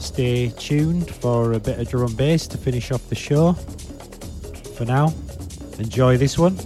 Stay 0.00 0.50
tuned 0.50 1.10
for 1.10 1.52
a 1.52 1.60
bit 1.60 1.78
of 1.78 1.88
drum 1.88 2.06
and 2.06 2.16
bass 2.16 2.46
to 2.48 2.58
finish 2.58 2.90
off 2.90 3.08
the 3.08 3.14
show. 3.14 3.52
For 4.76 4.84
now, 4.84 5.12
enjoy 5.78 6.16
this 6.16 6.38
one. 6.38 6.56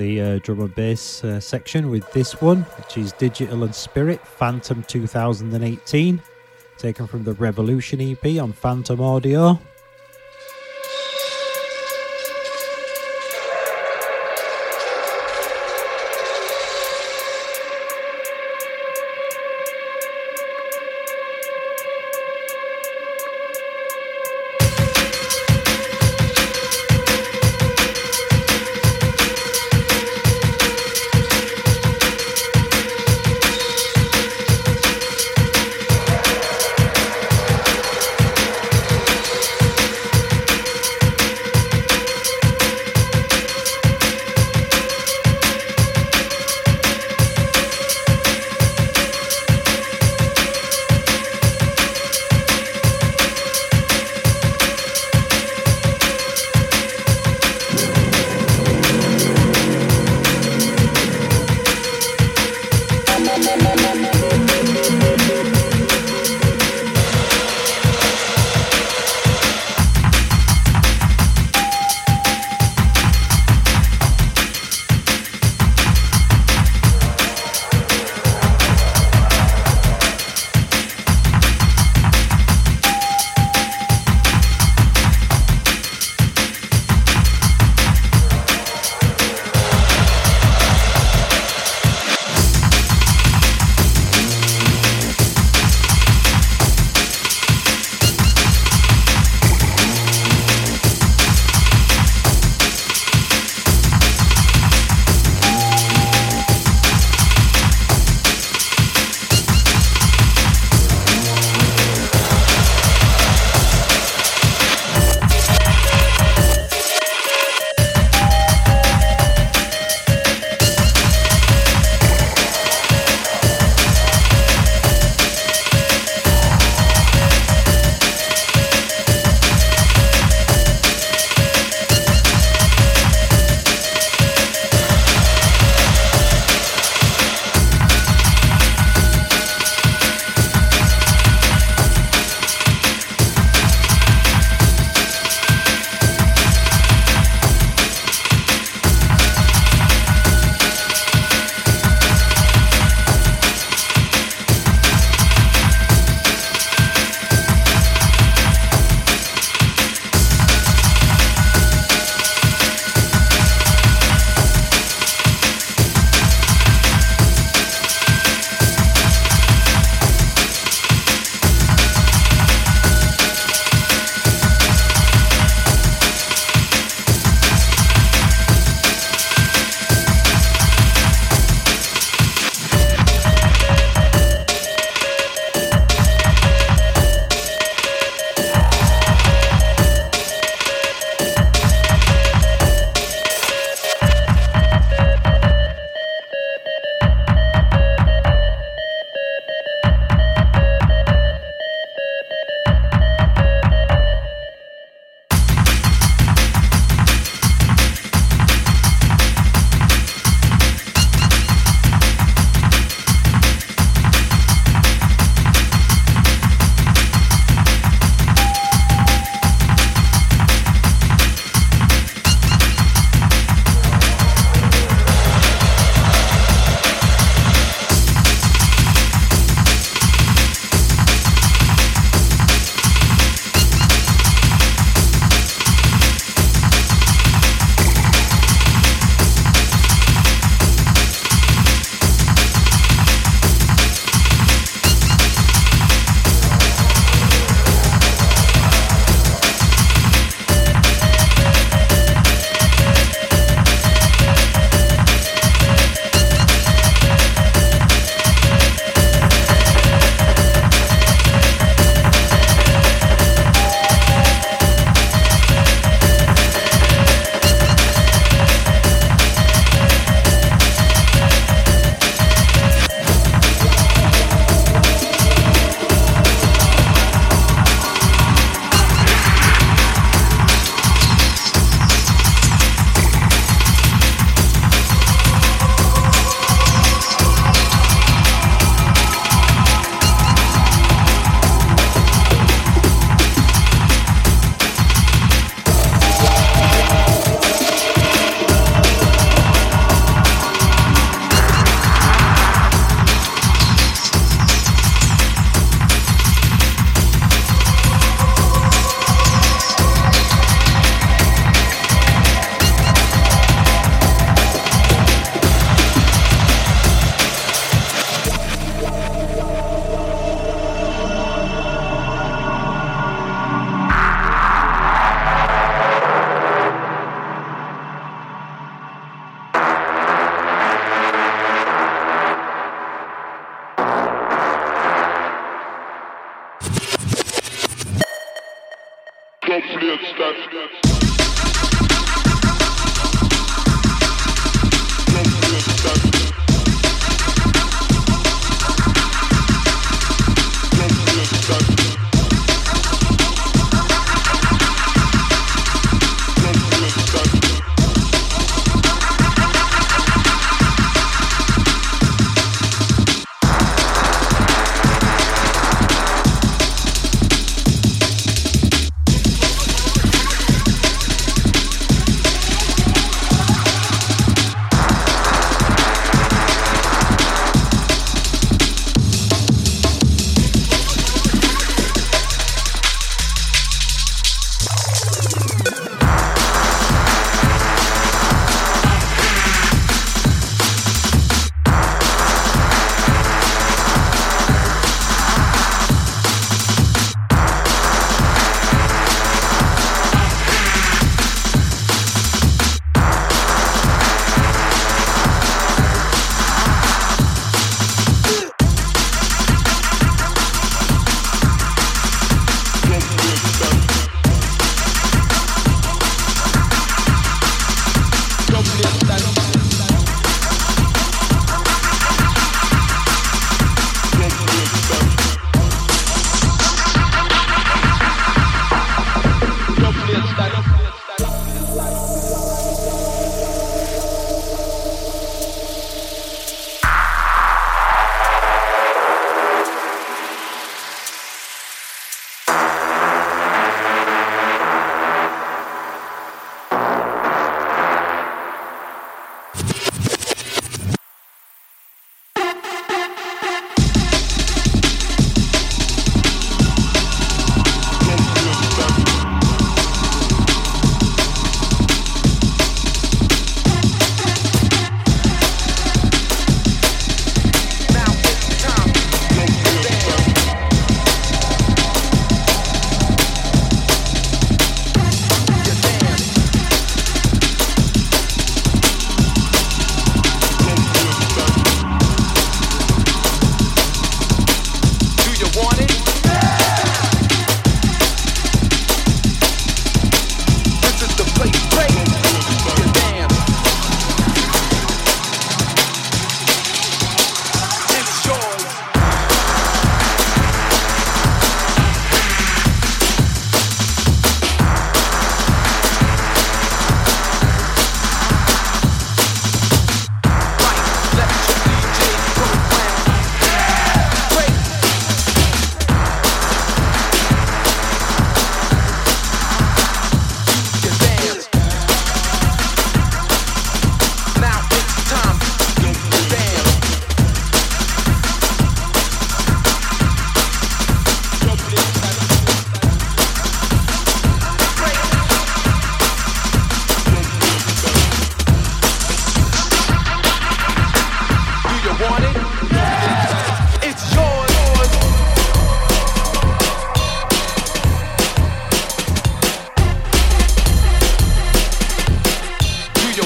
The 0.00 0.20
uh, 0.20 0.38
drum 0.38 0.60
and 0.62 0.74
bass 0.74 1.22
uh, 1.24 1.38
section 1.38 1.90
with 1.90 2.10
this 2.12 2.40
one, 2.40 2.62
which 2.78 2.96
is 2.96 3.12
Digital 3.12 3.64
and 3.64 3.74
Spirit 3.74 4.26
Phantom 4.26 4.82
2018, 4.84 6.22
taken 6.78 7.06
from 7.06 7.22
the 7.22 7.34
Revolution 7.34 8.00
EP 8.00 8.40
on 8.40 8.50
Phantom 8.54 8.98
Audio. 8.98 9.60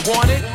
Want 0.07 0.29
it. 0.29 0.54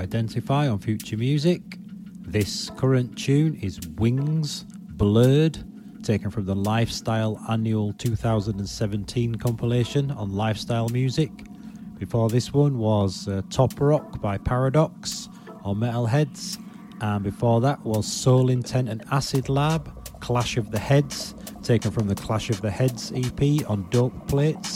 Identify 0.00 0.66
on 0.66 0.78
Future 0.78 1.18
Music. 1.18 1.60
This 2.22 2.70
current 2.78 3.18
tune 3.18 3.54
is 3.56 3.78
Wingz 3.80 4.64
Blurred, 4.96 5.62
taken 6.02 6.30
from 6.30 6.46
the 6.46 6.54
Lifestyle 6.54 7.38
Annual 7.50 7.92
2017 7.98 9.34
compilation 9.34 10.10
on 10.12 10.32
Lifestyle 10.32 10.88
Music. 10.88 11.30
Before 11.98 12.30
this 12.30 12.50
one 12.50 12.78
was 12.78 13.28
uh, 13.28 13.42
Toprock 13.50 14.22
by 14.22 14.38
Paradox 14.38 15.28
on 15.64 15.76
Metalheadz, 15.76 16.56
and 17.02 17.22
before 17.22 17.60
that 17.60 17.84
was 17.84 18.10
Soul 18.10 18.48
Intent 18.48 18.88
and 18.88 19.04
Acid 19.12 19.50
Lab, 19.50 20.18
Clash 20.20 20.56
of 20.56 20.70
the 20.70 20.78
Heads, 20.78 21.34
taken 21.62 21.90
from 21.90 22.08
the 22.08 22.14
Clash 22.14 22.48
of 22.48 22.62
the 22.62 22.70
Heads 22.70 23.12
EP 23.14 23.68
on 23.68 23.86
Dope 23.90 24.28
Plates. 24.28 24.69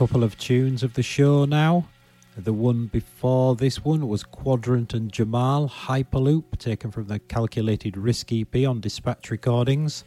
Couple 0.00 0.24
of 0.24 0.38
tunes 0.38 0.82
of 0.82 0.94
the 0.94 1.02
show 1.02 1.44
now. 1.44 1.86
The 2.34 2.54
one 2.54 2.86
before 2.86 3.54
this 3.54 3.84
one 3.84 4.08
was 4.08 4.22
Quadrant 4.22 4.94
and 4.94 5.12
Jamal 5.12 5.68
Hyperloop, 5.68 6.56
taken 6.56 6.90
from 6.90 7.06
the 7.08 7.18
Calculated 7.18 7.98
Risk 7.98 8.32
EP 8.32 8.66
on 8.66 8.80
Dispatch 8.80 9.30
Recordings. 9.30 10.04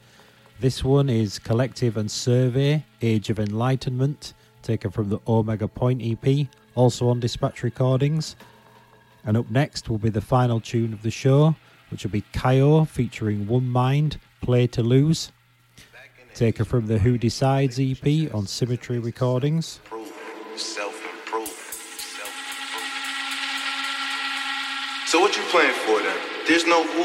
This 0.59 0.83
one 0.83 1.09
is 1.09 1.37
Kolectiv 1.37 1.95
and 1.95 2.09
Survey, 2.09 2.83
Age 3.03 3.29
of 3.29 3.37
Enlightenment, 3.37 4.33
taken 4.63 4.89
from 4.89 5.09
the 5.09 5.19
Omega 5.27 5.67
Point 5.67 6.01
EP, 6.03 6.47
also 6.73 7.07
on 7.07 7.19
Dispatch 7.19 7.61
Recordings. 7.61 8.35
And 9.23 9.37
up 9.37 9.51
next 9.51 9.91
will 9.91 9.99
be 9.99 10.09
the 10.09 10.21
final 10.21 10.59
tune 10.59 10.91
of 10.91 11.03
the 11.03 11.11
show, 11.11 11.55
which 11.89 12.03
will 12.03 12.09
be 12.09 12.23
Kyo 12.33 12.85
featuring 12.85 13.45
OneMind, 13.45 14.17
Play 14.41 14.65
to 14.65 14.81
Lose, 14.81 15.31
taken 16.33 16.65
from 16.65 16.87
the 16.87 16.99
Who 16.99 17.17
Decides 17.17 17.79
EP 17.79 18.33
on 18.33 18.47
Symmetry 18.47 18.99
Recordings. 18.99 19.79
So 25.05 25.19
what 25.19 25.37
you 25.37 25.43
playing 25.43 25.75
for 25.85 25.99
then? 25.99 26.17
There's 26.47 26.65
no 26.65 26.83
who, 26.83 27.03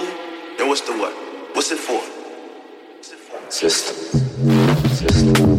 and 0.58 0.68
what's 0.68 0.80
the 0.80 0.92
what? 0.92 1.12
What's 1.54 1.70
it 1.70 1.78
for? 1.78 2.00
System. 3.50 4.20
System. 4.88 5.57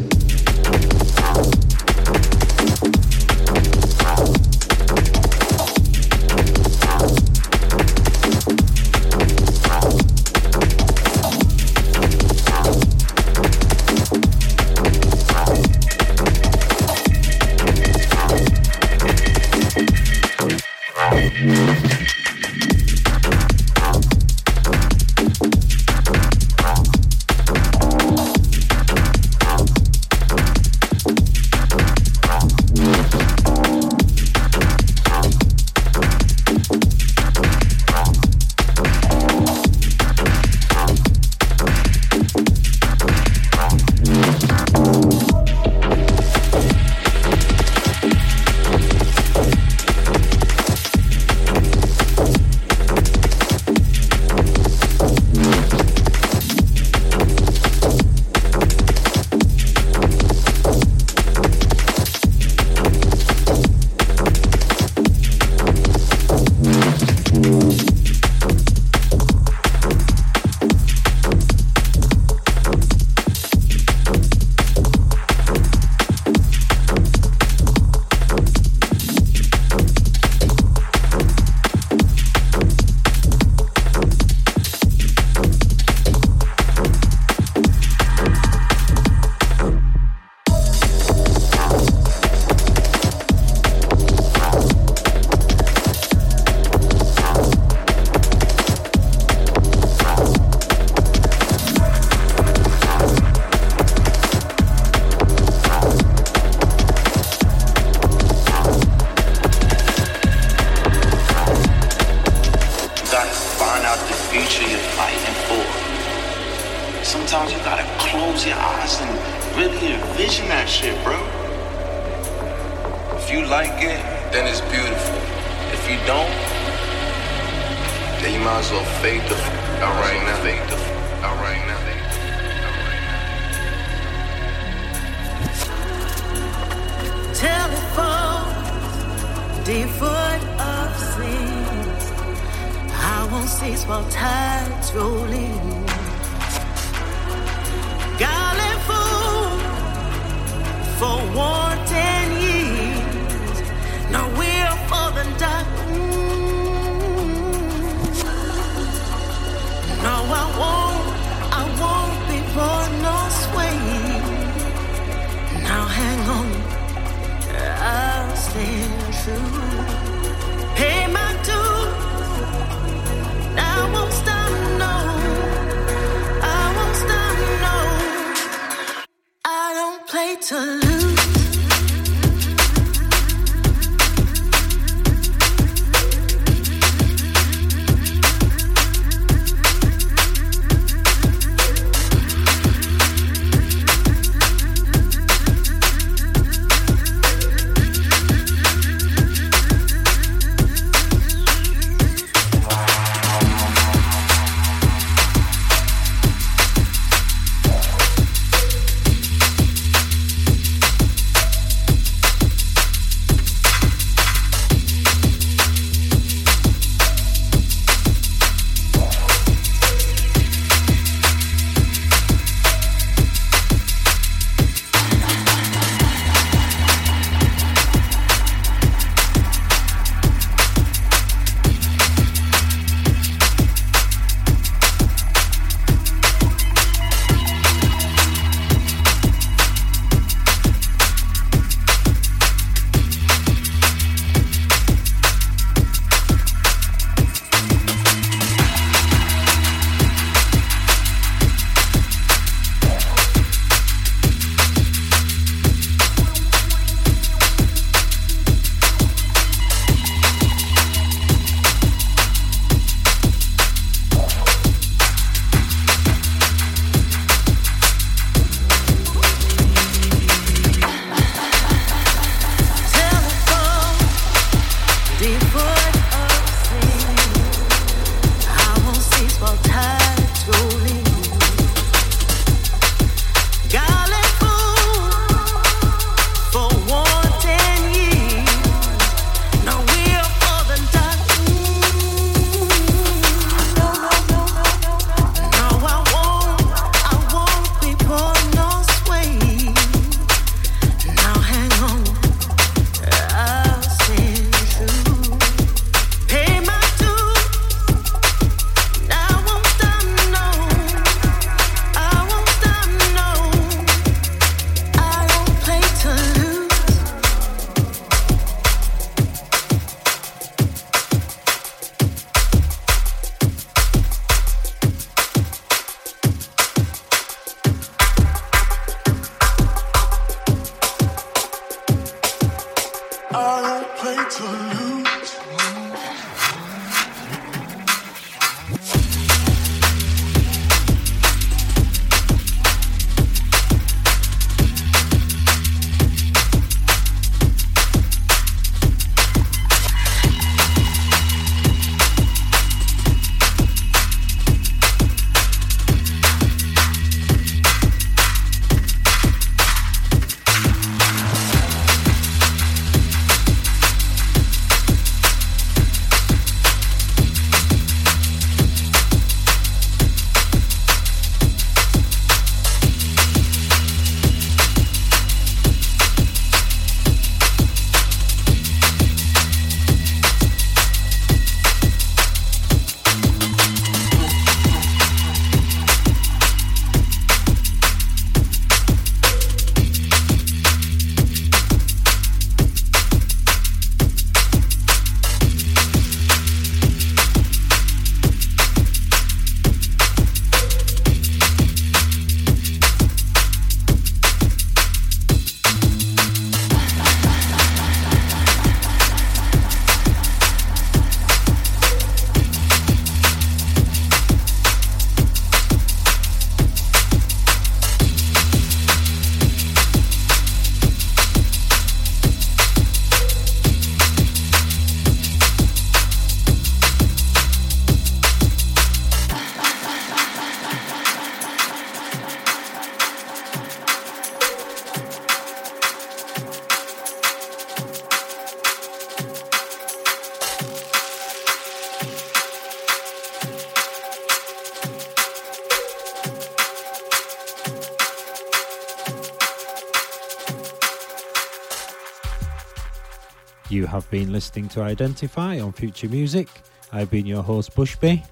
Been 454.10 454.32
listening 454.32 454.68
to 454.70 454.82
Identify 454.82 455.60
on 455.60 455.72
Future 455.72 456.10
Music. 456.10 456.50
I've 456.92 457.12
been 457.12 457.28
your 457.28 457.44
host, 457.44 457.76
Bushby. 457.76 458.26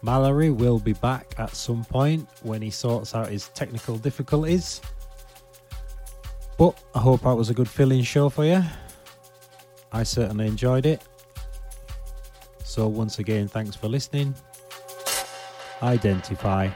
Mallory 0.00 0.50
will 0.50 0.78
be 0.78 0.92
back 0.92 1.34
at 1.38 1.56
some 1.56 1.84
point 1.84 2.28
when 2.42 2.62
he 2.62 2.70
sorts 2.70 3.12
out 3.12 3.28
his 3.28 3.48
technical 3.48 3.98
difficulties. 3.98 4.80
But 6.56 6.80
I 6.94 7.00
hope 7.00 7.22
that 7.22 7.34
was 7.34 7.50
a 7.50 7.54
good 7.54 7.68
filling 7.68 8.04
show 8.04 8.28
for 8.28 8.44
you. 8.44 8.62
I 9.90 10.04
certainly 10.04 10.46
enjoyed 10.46 10.86
it. 10.86 11.02
So, 12.62 12.86
once 12.86 13.18
again, 13.18 13.48
thanks 13.48 13.74
for 13.74 13.88
listening. 13.88 14.36
Identify. 15.82 16.70